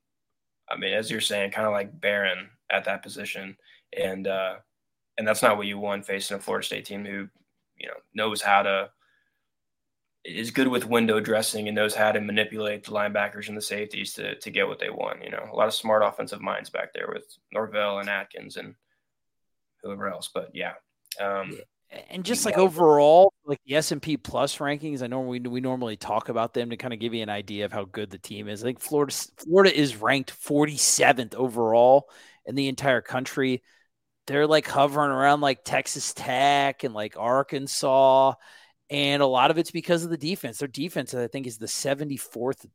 [0.69, 3.57] I mean, as you're saying, kind of like barren at that position.
[3.97, 4.57] And uh,
[5.19, 7.29] and that's not what you want facing a Florida State team who,
[7.77, 8.91] you know, knows how to
[10.25, 14.13] is good with window dressing and knows how to manipulate the linebackers and the safeties
[14.15, 15.25] to, to get what they want.
[15.25, 18.75] You know, a lot of smart offensive minds back there with Norvell and Atkins and
[19.83, 20.29] whoever else.
[20.33, 20.73] But yeah.
[21.21, 21.59] Um,
[22.11, 25.61] and just like overall, like the S and P Plus rankings, I know we we
[25.61, 28.19] normally talk about them to kind of give you an idea of how good the
[28.19, 28.63] team is.
[28.63, 32.09] I think Florida Florida is ranked 47th overall
[32.47, 33.63] in the entire country.
[34.29, 38.35] They're like hovering around like Texas Tech and like Arkansas
[38.91, 40.59] and a lot of it's because of the defense.
[40.59, 42.67] Their defense, I think, is the 74th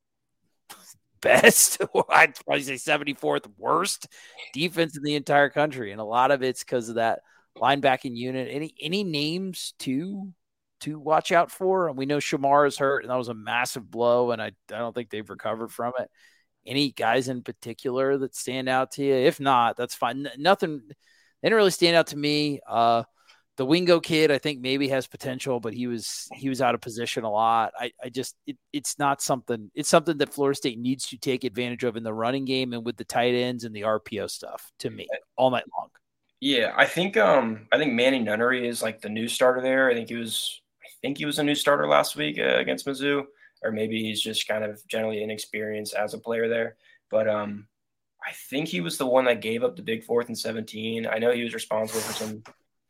[1.21, 1.81] best.
[2.09, 4.07] I'd probably say 74th worst
[4.53, 5.91] defense in the entire country.
[5.91, 7.19] And a lot of it's because of that
[7.57, 8.49] linebacking unit.
[8.51, 10.31] Any any names to
[10.81, 11.87] to watch out for?
[11.89, 14.77] And we know Shemar is hurt, and that was a massive blow, and I, I
[14.77, 16.09] don't think they've recovered from it.
[16.65, 19.13] Any guys in particular that stand out to you?
[19.13, 20.27] If not, that's fine.
[20.37, 20.81] Nothing
[21.41, 22.59] they didn't really stand out to me.
[22.67, 23.03] Uh
[23.57, 26.81] the Wingo kid, I think maybe has potential, but he was he was out of
[26.81, 27.71] position a lot.
[27.79, 31.43] I, I just it, it's not something it's something that Florida State needs to take
[31.43, 34.71] advantage of in the running game and with the tight ends and the RPO stuff
[34.79, 35.89] to me all night long.
[36.41, 39.89] Yeah, I think um I think Manny Nunnery is like the new starter there.
[39.89, 42.85] I think he was I think he was a new starter last week uh, against
[42.85, 43.23] Mizzou,
[43.63, 46.75] or maybe he's just kind of generally inexperienced as a player there.
[47.09, 47.67] But um
[48.27, 51.07] I think he was the one that gave up the big fourth and seventeen.
[51.07, 52.43] I know he was responsible for some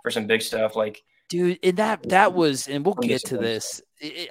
[0.06, 0.76] for some big stuff.
[0.76, 3.82] Like, dude, and that that was, and we'll get to this.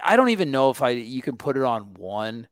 [0.03, 2.47] I don't even know if I you can put it on one.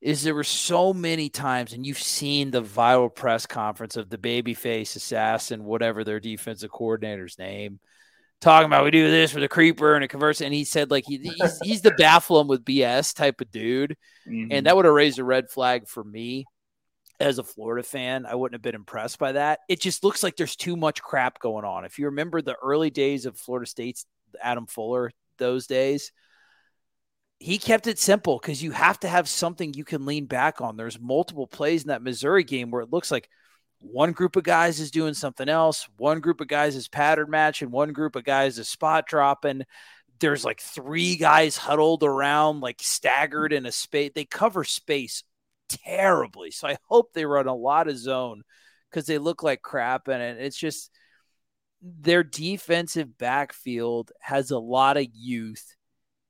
[0.00, 4.18] Is there were so many times, and you've seen the viral press conference of the
[4.18, 7.78] babyface assassin, whatever their defensive coordinator's name,
[8.40, 11.04] talking about we do this with a creeper and a converse, and he said like
[11.06, 13.96] he, he's, he's the baffle him with BS type of dude,
[14.28, 14.50] mm-hmm.
[14.50, 16.46] and that would have raised a red flag for me
[17.20, 19.60] as a Florida fan, I wouldn't have been impressed by that.
[19.68, 21.84] It just looks like there's too much crap going on.
[21.84, 24.06] If you remember the early days of Florida State's
[24.40, 26.12] Adam Fuller, those days,
[27.38, 30.76] he kept it simple because you have to have something you can lean back on.
[30.76, 33.28] There's multiple plays in that Missouri game where it looks like
[33.78, 37.70] one group of guys is doing something else, one group of guys is pattern matching,
[37.70, 39.62] one group of guys is spot dropping.
[40.18, 44.12] There's like three guys huddled around, like staggered in a space.
[44.14, 45.22] They cover space
[45.68, 46.50] terribly.
[46.50, 48.42] So I hope they run a lot of zone
[48.90, 50.08] because they look like crap.
[50.08, 50.90] And it's just
[51.82, 55.76] their defensive backfield has a lot of youth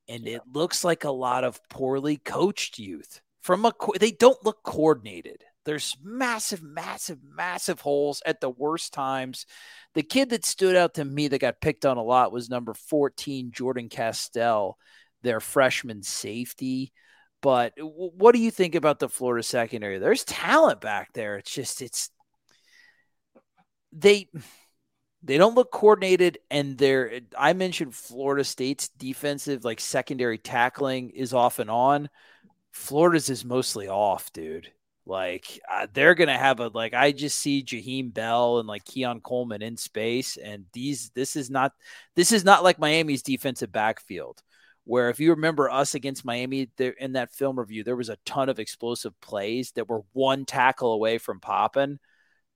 [0.08, 4.62] and it looks like a lot of poorly coached youth from a they don't look
[4.62, 9.46] coordinated there's massive massive massive holes at the worst times
[9.94, 12.74] the kid that stood out to me that got picked on a lot was number
[12.74, 14.76] 14 jordan castell
[15.22, 16.92] their freshman safety
[17.42, 19.98] but what do you think about the Florida secondary?
[19.98, 21.36] There's talent back there.
[21.36, 22.10] It's just it's
[23.92, 24.28] they
[25.22, 31.34] they don't look coordinated and they're I mentioned Florida State's defensive like secondary tackling is
[31.34, 32.08] off and on.
[32.72, 34.70] Florida's is mostly off, dude.
[35.06, 39.20] Like uh, they're gonna have a like I just see Jaheim Bell and like Keon
[39.20, 41.72] Coleman in space, and these this is not
[42.16, 44.42] this is not like Miami's defensive backfield.
[44.86, 48.18] Where if you remember us against Miami there in that film review, there was a
[48.24, 51.98] ton of explosive plays that were one tackle away from popping.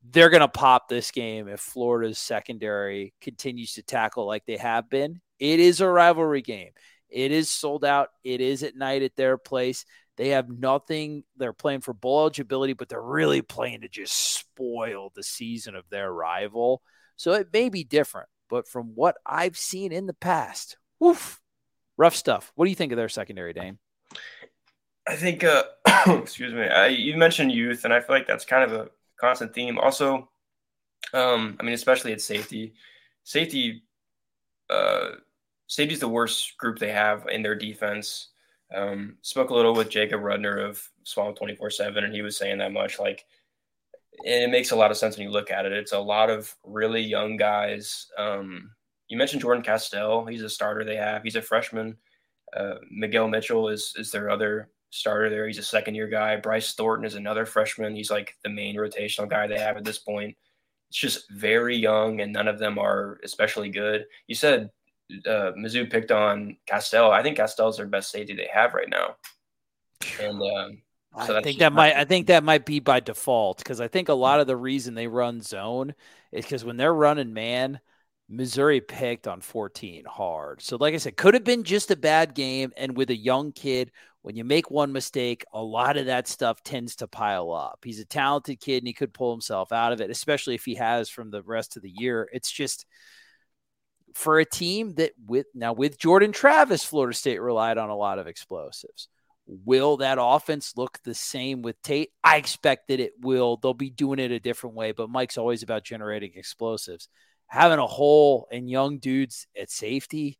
[0.08, 5.20] They're gonna pop this game if Florida's secondary continues to tackle like they have been.
[5.40, 6.70] It is a rivalry game.
[7.08, 8.10] It is sold out.
[8.22, 9.84] It is at night at their place.
[10.16, 11.24] They have nothing.
[11.36, 15.88] They're playing for bowl eligibility, but they're really playing to just spoil the season of
[15.90, 16.82] their rival.
[17.16, 21.40] So it may be different, but from what I've seen in the past, woof,
[22.01, 22.51] rough stuff.
[22.55, 23.78] What do you think of their secondary, Dane?
[25.07, 25.64] I think, uh,
[26.07, 28.90] excuse me, I, you mentioned youth, and I feel like that's kind of a
[29.20, 29.78] constant theme.
[29.78, 30.30] Also,
[31.12, 32.72] um, I mean, especially at safety,
[33.22, 33.82] safety,
[34.70, 35.11] uh,
[35.66, 38.28] safety is the worst group they have in their defense.
[38.74, 42.59] Um, spoke a little with Jacob Rudner of Swamp 24 7, and he was saying
[42.59, 42.98] that much.
[42.98, 43.26] Like,
[44.24, 45.72] and it makes a lot of sense when you look at it.
[45.72, 48.07] It's a lot of really young guys.
[48.16, 48.70] Um,
[49.11, 50.24] you mentioned Jordan Castell.
[50.24, 51.22] He's a starter they have.
[51.22, 51.96] He's a freshman.
[52.56, 55.46] Uh, Miguel Mitchell is is their other starter there.
[55.46, 56.36] He's a second year guy.
[56.36, 57.94] Bryce Thornton is another freshman.
[57.94, 60.36] He's like the main rotational guy they have at this point.
[60.88, 64.06] It's just very young, and none of them are especially good.
[64.28, 64.70] You said
[65.26, 67.11] uh, Mizzou picked on Castell.
[67.11, 69.16] I think Castell's their best safety they have right now.
[70.20, 70.82] And um,
[71.26, 74.08] so I think that might I think that might be by default because I think
[74.08, 75.94] a lot of the reason they run zone
[76.30, 77.80] is because when they're running man,
[78.30, 80.62] Missouri picked on 14 hard.
[80.62, 82.72] So like I said, could have been just a bad game.
[82.76, 83.90] And with a young kid,
[84.22, 87.80] when you make one mistake, a lot of that stuff tends to pile up.
[87.84, 90.76] He's a talented kid and he could pull himself out of it, especially if he
[90.76, 92.28] has from the rest of the year.
[92.32, 92.86] It's just
[94.14, 98.18] for a team that with now with Jordan Travis, Florida State relied on a lot
[98.18, 99.08] of explosives.
[99.46, 102.10] Will that offense look the same with Tate?
[102.22, 103.56] I expect that it will.
[103.56, 107.08] They'll be doing it a different way, but Mike's always about generating explosives.
[107.51, 110.38] Having a hole in young dudes at safety.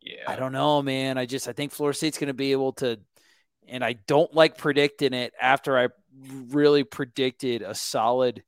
[0.00, 0.24] Yeah.
[0.28, 1.16] I don't know, man.
[1.16, 3.00] I just I think Florida State's going to be able to
[3.66, 5.88] and I don't like predicting it after I
[6.48, 8.42] really predicted a solid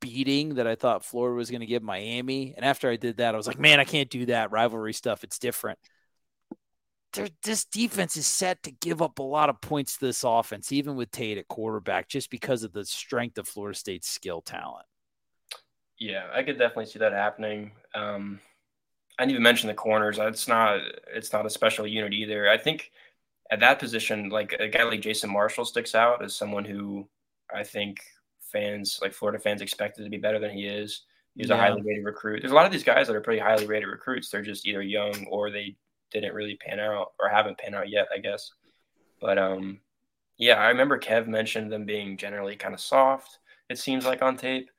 [0.00, 2.54] beating that I thought Florida was going to give Miami.
[2.56, 4.50] And after I did that, I was like, man, I can't do that.
[4.50, 5.78] Rivalry stuff, it's different.
[7.12, 10.72] They're, this defense is set to give up a lot of points to this offense,
[10.72, 14.86] even with Tate at quarterback, just because of the strength of Florida State's skill talent.
[15.98, 17.72] Yeah, I could definitely see that happening.
[17.94, 18.40] Um,
[19.18, 20.18] I didn't even mention the corners.
[20.20, 20.80] It's not
[21.14, 22.48] it's not a special unit either.
[22.48, 22.90] I think
[23.50, 27.08] at that position, like a guy like Jason Marshall sticks out as someone who
[27.54, 28.02] I think
[28.52, 31.02] fans, like Florida fans, expected to be better than he is.
[31.34, 31.54] He's yeah.
[31.54, 32.40] a highly rated recruit.
[32.40, 34.30] There's a lot of these guys that are pretty highly rated recruits.
[34.30, 35.76] They're just either young or they
[36.10, 38.52] didn't really pan out or haven't panned out yet, I guess.
[39.20, 39.80] But um,
[40.38, 43.38] yeah, I remember Kev mentioned them being generally kind of soft.
[43.68, 44.70] It seems like on tape,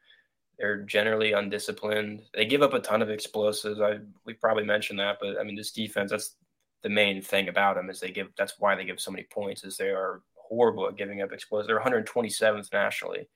[0.59, 2.23] they're generally undisciplined.
[2.33, 3.79] They give up a ton of explosives.
[3.79, 6.35] I we probably mentioned that, but I mean, this defense that's
[6.83, 8.29] the main thing about them is they give.
[8.37, 9.63] That's why they give so many points.
[9.63, 11.67] Is they are horrible at giving up explosives.
[11.67, 13.27] They're 127th nationally.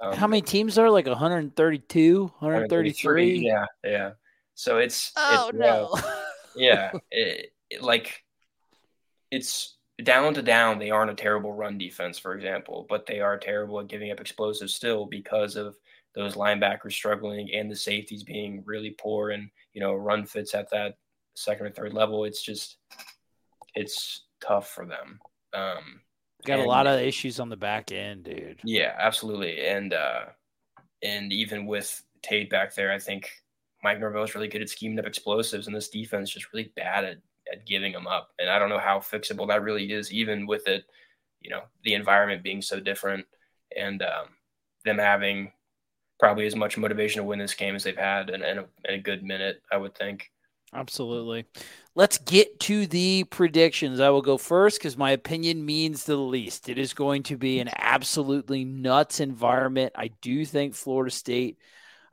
[0.00, 3.38] Um, How many teams are like 132, 133?
[3.38, 4.10] Yeah, yeah.
[4.54, 6.20] So it's oh it's, no, uh,
[6.56, 8.22] yeah, it, it, like
[9.30, 10.78] it's down to down.
[10.78, 14.20] They aren't a terrible run defense, for example, but they are terrible at giving up
[14.20, 15.76] explosives still because of
[16.14, 20.70] those linebackers struggling and the safeties being really poor and you know run fits at
[20.70, 20.96] that
[21.34, 22.24] second or third level.
[22.24, 22.76] It's just
[23.74, 25.18] it's tough for them.
[25.54, 26.00] Um,
[26.44, 28.60] Got and, a lot of issues on the back end, dude.
[28.64, 29.64] Yeah, absolutely.
[29.64, 30.24] And uh
[31.02, 33.30] and even with Tate back there, I think
[33.82, 36.72] Mike Norvell is really good at scheming up explosives, and this defense is just really
[36.76, 37.16] bad at,
[37.52, 38.30] at giving them up.
[38.38, 40.84] And I don't know how fixable that really is, even with it,
[41.40, 43.26] you know, the environment being so different
[43.76, 44.28] and um,
[44.84, 45.52] them having
[46.22, 48.94] probably as much motivation to win this game as they've had in, in, a, in
[48.94, 50.30] a good minute, I would think.
[50.72, 51.46] Absolutely.
[51.96, 53.98] Let's get to the predictions.
[53.98, 56.68] I will go first because my opinion means the least.
[56.68, 59.94] It is going to be an absolutely nuts environment.
[59.96, 61.58] I do think Florida State,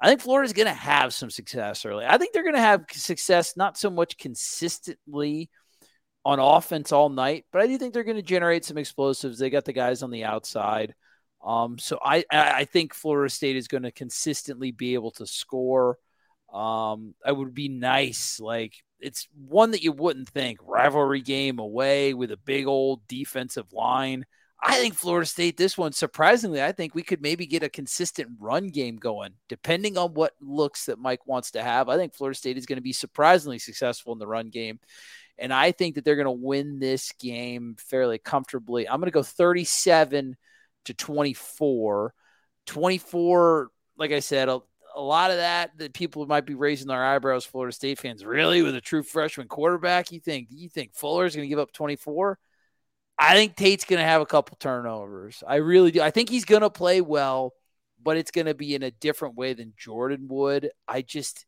[0.01, 2.03] I think Florida is going to have some success early.
[2.03, 5.51] I think they're going to have success not so much consistently
[6.25, 9.37] on offense all night, but I do think they're going to generate some explosives.
[9.37, 10.95] They got the guys on the outside.
[11.43, 15.97] Um, so I, I think Florida State is going to consistently be able to score.
[16.53, 18.39] Um, it would be nice.
[18.39, 23.71] Like it's one that you wouldn't think rivalry game away with a big old defensive
[23.71, 24.25] line.
[24.61, 28.29] I think Florida State, this one, surprisingly, I think we could maybe get a consistent
[28.39, 31.87] run game going, depending on what looks that Mike wants to have.
[31.87, 34.81] I think Florida State is going to be surprisingly successful in the run game.
[35.37, 38.89] And I think that they're going to win this game fairly comfortably.
[38.89, 40.35] I'm going to go 37
[40.85, 42.13] to 24.
[42.65, 44.59] 24, like I said, a,
[44.95, 48.25] a lot of that that people might be raising their eyebrows, Florida State fans.
[48.25, 51.59] Really, with a true freshman quarterback, you think Do you think Fuller's going to give
[51.59, 52.37] up 24?
[53.17, 55.43] I think Tate's going to have a couple turnovers.
[55.45, 56.01] I really do.
[56.01, 57.53] I think he's going to play well,
[58.01, 60.71] but it's going to be in a different way than Jordan would.
[60.87, 61.45] I just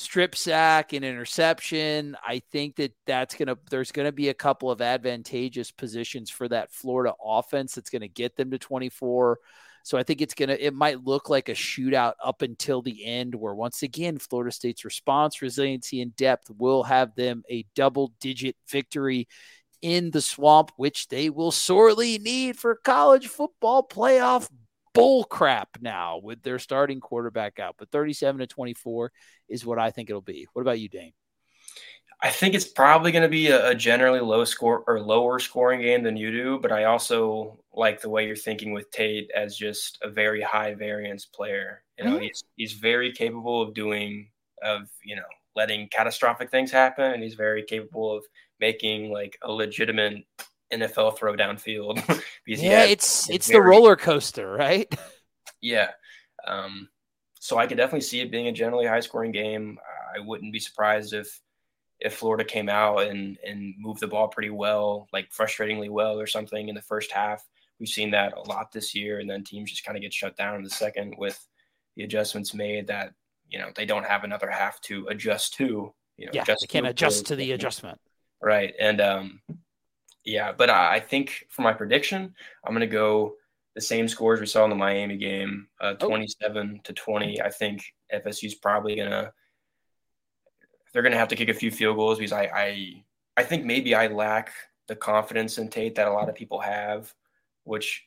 [0.00, 2.16] strip sack and interception.
[2.26, 6.30] I think that that's going to, there's going to be a couple of advantageous positions
[6.30, 9.38] for that Florida offense that's going to get them to 24.
[9.82, 13.04] So I think it's going to, it might look like a shootout up until the
[13.04, 18.12] end, where once again, Florida State's response, resiliency, and depth will have them a double
[18.20, 19.28] digit victory
[19.82, 24.48] in the swamp, which they will sorely need for college football playoff
[24.94, 27.76] bull crap now with their starting quarterback out.
[27.78, 29.12] But 37 to 24
[29.48, 30.46] is what I think it'll be.
[30.52, 31.12] What about you, Dane?
[32.22, 35.80] I think it's probably going to be a, a, generally low score or lower scoring
[35.80, 39.56] game than you do, but I also like the way you're thinking with Tate as
[39.56, 41.82] just a very high variance player.
[41.98, 42.24] You know, mm-hmm.
[42.24, 44.28] he's he's very capable of doing
[44.62, 45.22] of you know
[45.56, 48.22] letting catastrophic things happen, and he's very capable of
[48.60, 50.24] making like a legitimate
[50.72, 51.96] NFL throw downfield.
[52.46, 54.92] yeah, it's it's very, the roller coaster, right?
[55.62, 55.90] Yeah.
[56.46, 56.88] Um,
[57.38, 59.78] so I could definitely see it being a generally high scoring game.
[60.14, 61.40] I wouldn't be surprised if
[62.00, 66.26] if Florida came out and and moved the ball pretty well, like frustratingly well or
[66.26, 67.46] something in the first half.
[67.78, 70.36] We've seen that a lot this year, and then teams just kind of get shut
[70.36, 71.38] down in the second with
[71.96, 73.14] the adjustments made that
[73.48, 75.94] you know they don't have another half to adjust to.
[76.16, 77.98] You know, yeah, they can't adjust to the adjustment.
[78.42, 79.40] Right, and um,
[80.30, 83.34] yeah, but I think for my prediction, I'm going to go
[83.74, 86.80] the same scores we saw in the Miami game, uh, 27 oh.
[86.84, 87.40] to 20.
[87.40, 89.32] I think FSU's probably going to
[90.92, 93.04] they're going to have to kick a few field goals because I, I
[93.36, 94.52] I think maybe I lack
[94.88, 97.12] the confidence in Tate that a lot of people have,
[97.64, 98.04] which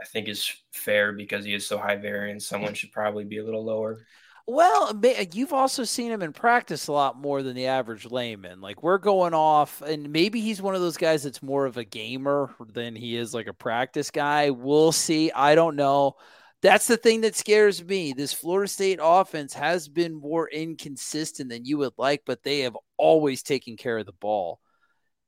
[0.00, 2.46] I think is fair because he is so high variance.
[2.46, 4.04] Someone should probably be a little lower.
[4.50, 4.98] Well,
[5.34, 8.62] you've also seen him in practice a lot more than the average layman.
[8.62, 11.84] Like we're going off, and maybe he's one of those guys that's more of a
[11.84, 14.48] gamer than he is like a practice guy.
[14.48, 15.30] We'll see.
[15.32, 16.14] I don't know.
[16.62, 18.14] That's the thing that scares me.
[18.14, 22.76] This Florida State offense has been more inconsistent than you would like, but they have
[22.96, 24.60] always taken care of the ball.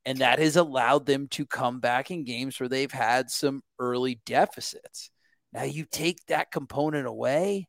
[0.07, 4.18] And that has allowed them to come back in games where they've had some early
[4.25, 5.11] deficits.
[5.53, 7.68] Now you take that component away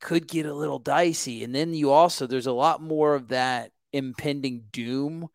[0.00, 1.44] could get a little dicey.
[1.44, 5.28] And then you also, there's a lot more of that impending doom,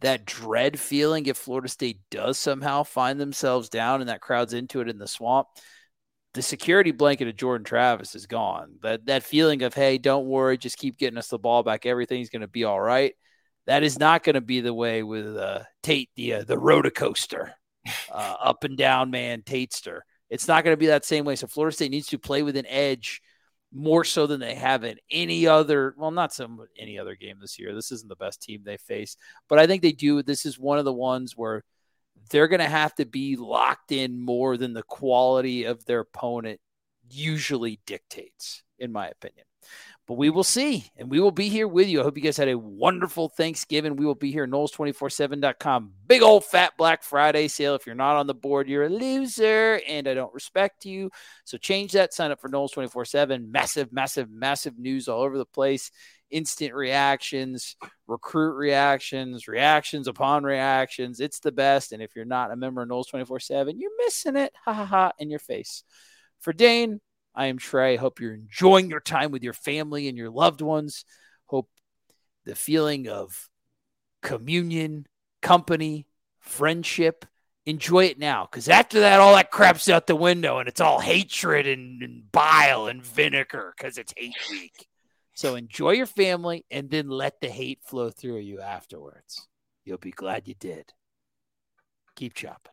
[0.00, 4.80] that dread feeling if Florida State does somehow find themselves down and that crowd's into
[4.80, 5.48] it in the swamp.
[6.32, 8.76] The security blanket of Jordan Travis is gone.
[8.82, 11.86] That that feeling of hey, don't worry, just keep getting us the ball back.
[11.86, 13.14] Everything's going to be all right.
[13.66, 16.90] That is not going to be the way with uh, Tate, the uh, the roller
[16.90, 17.52] coaster,
[18.12, 20.00] uh, up and down man, Tatester.
[20.28, 21.34] It's not going to be that same way.
[21.34, 23.20] So Florida State needs to play with an edge
[23.72, 27.58] more so than they have in any other well not some any other game this
[27.58, 27.74] year.
[27.74, 29.16] This isn't the best team they face
[29.48, 30.22] but i think they do.
[30.22, 31.62] This is one of the ones where
[32.30, 36.60] they're going to have to be locked in more than the quality of their opponent
[37.10, 39.44] usually dictates in my opinion
[40.10, 42.00] but we will see, and we will be here with you.
[42.00, 43.94] I hope you guys had a wonderful Thanksgiving.
[43.94, 45.92] We will be here, Noles247.com.
[46.08, 47.76] Big old fat Black Friday sale.
[47.76, 51.12] If you're not on the board, you're a loser, and I don't respect you.
[51.44, 52.12] So change that.
[52.12, 53.52] Sign up for Noles 24 7.
[53.52, 55.92] Massive, massive, massive news all over the place.
[56.32, 57.76] Instant reactions,
[58.08, 61.20] recruit reactions, reactions upon reactions.
[61.20, 61.92] It's the best.
[61.92, 64.52] And if you're not a member of Noles 24 7, you're missing it.
[64.64, 65.84] Ha ha ha in your face.
[66.40, 67.00] For Dane,
[67.40, 67.96] I am Trey.
[67.96, 71.06] Hope you're enjoying your time with your family and your loved ones.
[71.46, 71.70] Hope
[72.44, 73.48] the feeling of
[74.20, 75.06] communion,
[75.40, 76.06] company,
[76.38, 77.24] friendship,
[77.64, 78.44] enjoy it now.
[78.44, 82.30] Because after that, all that crap's out the window and it's all hatred and, and
[82.30, 84.86] bile and vinegar because it's hate week.
[85.32, 89.48] So enjoy your family and then let the hate flow through you afterwards.
[89.86, 90.92] You'll be glad you did.
[92.16, 92.72] Keep chopping.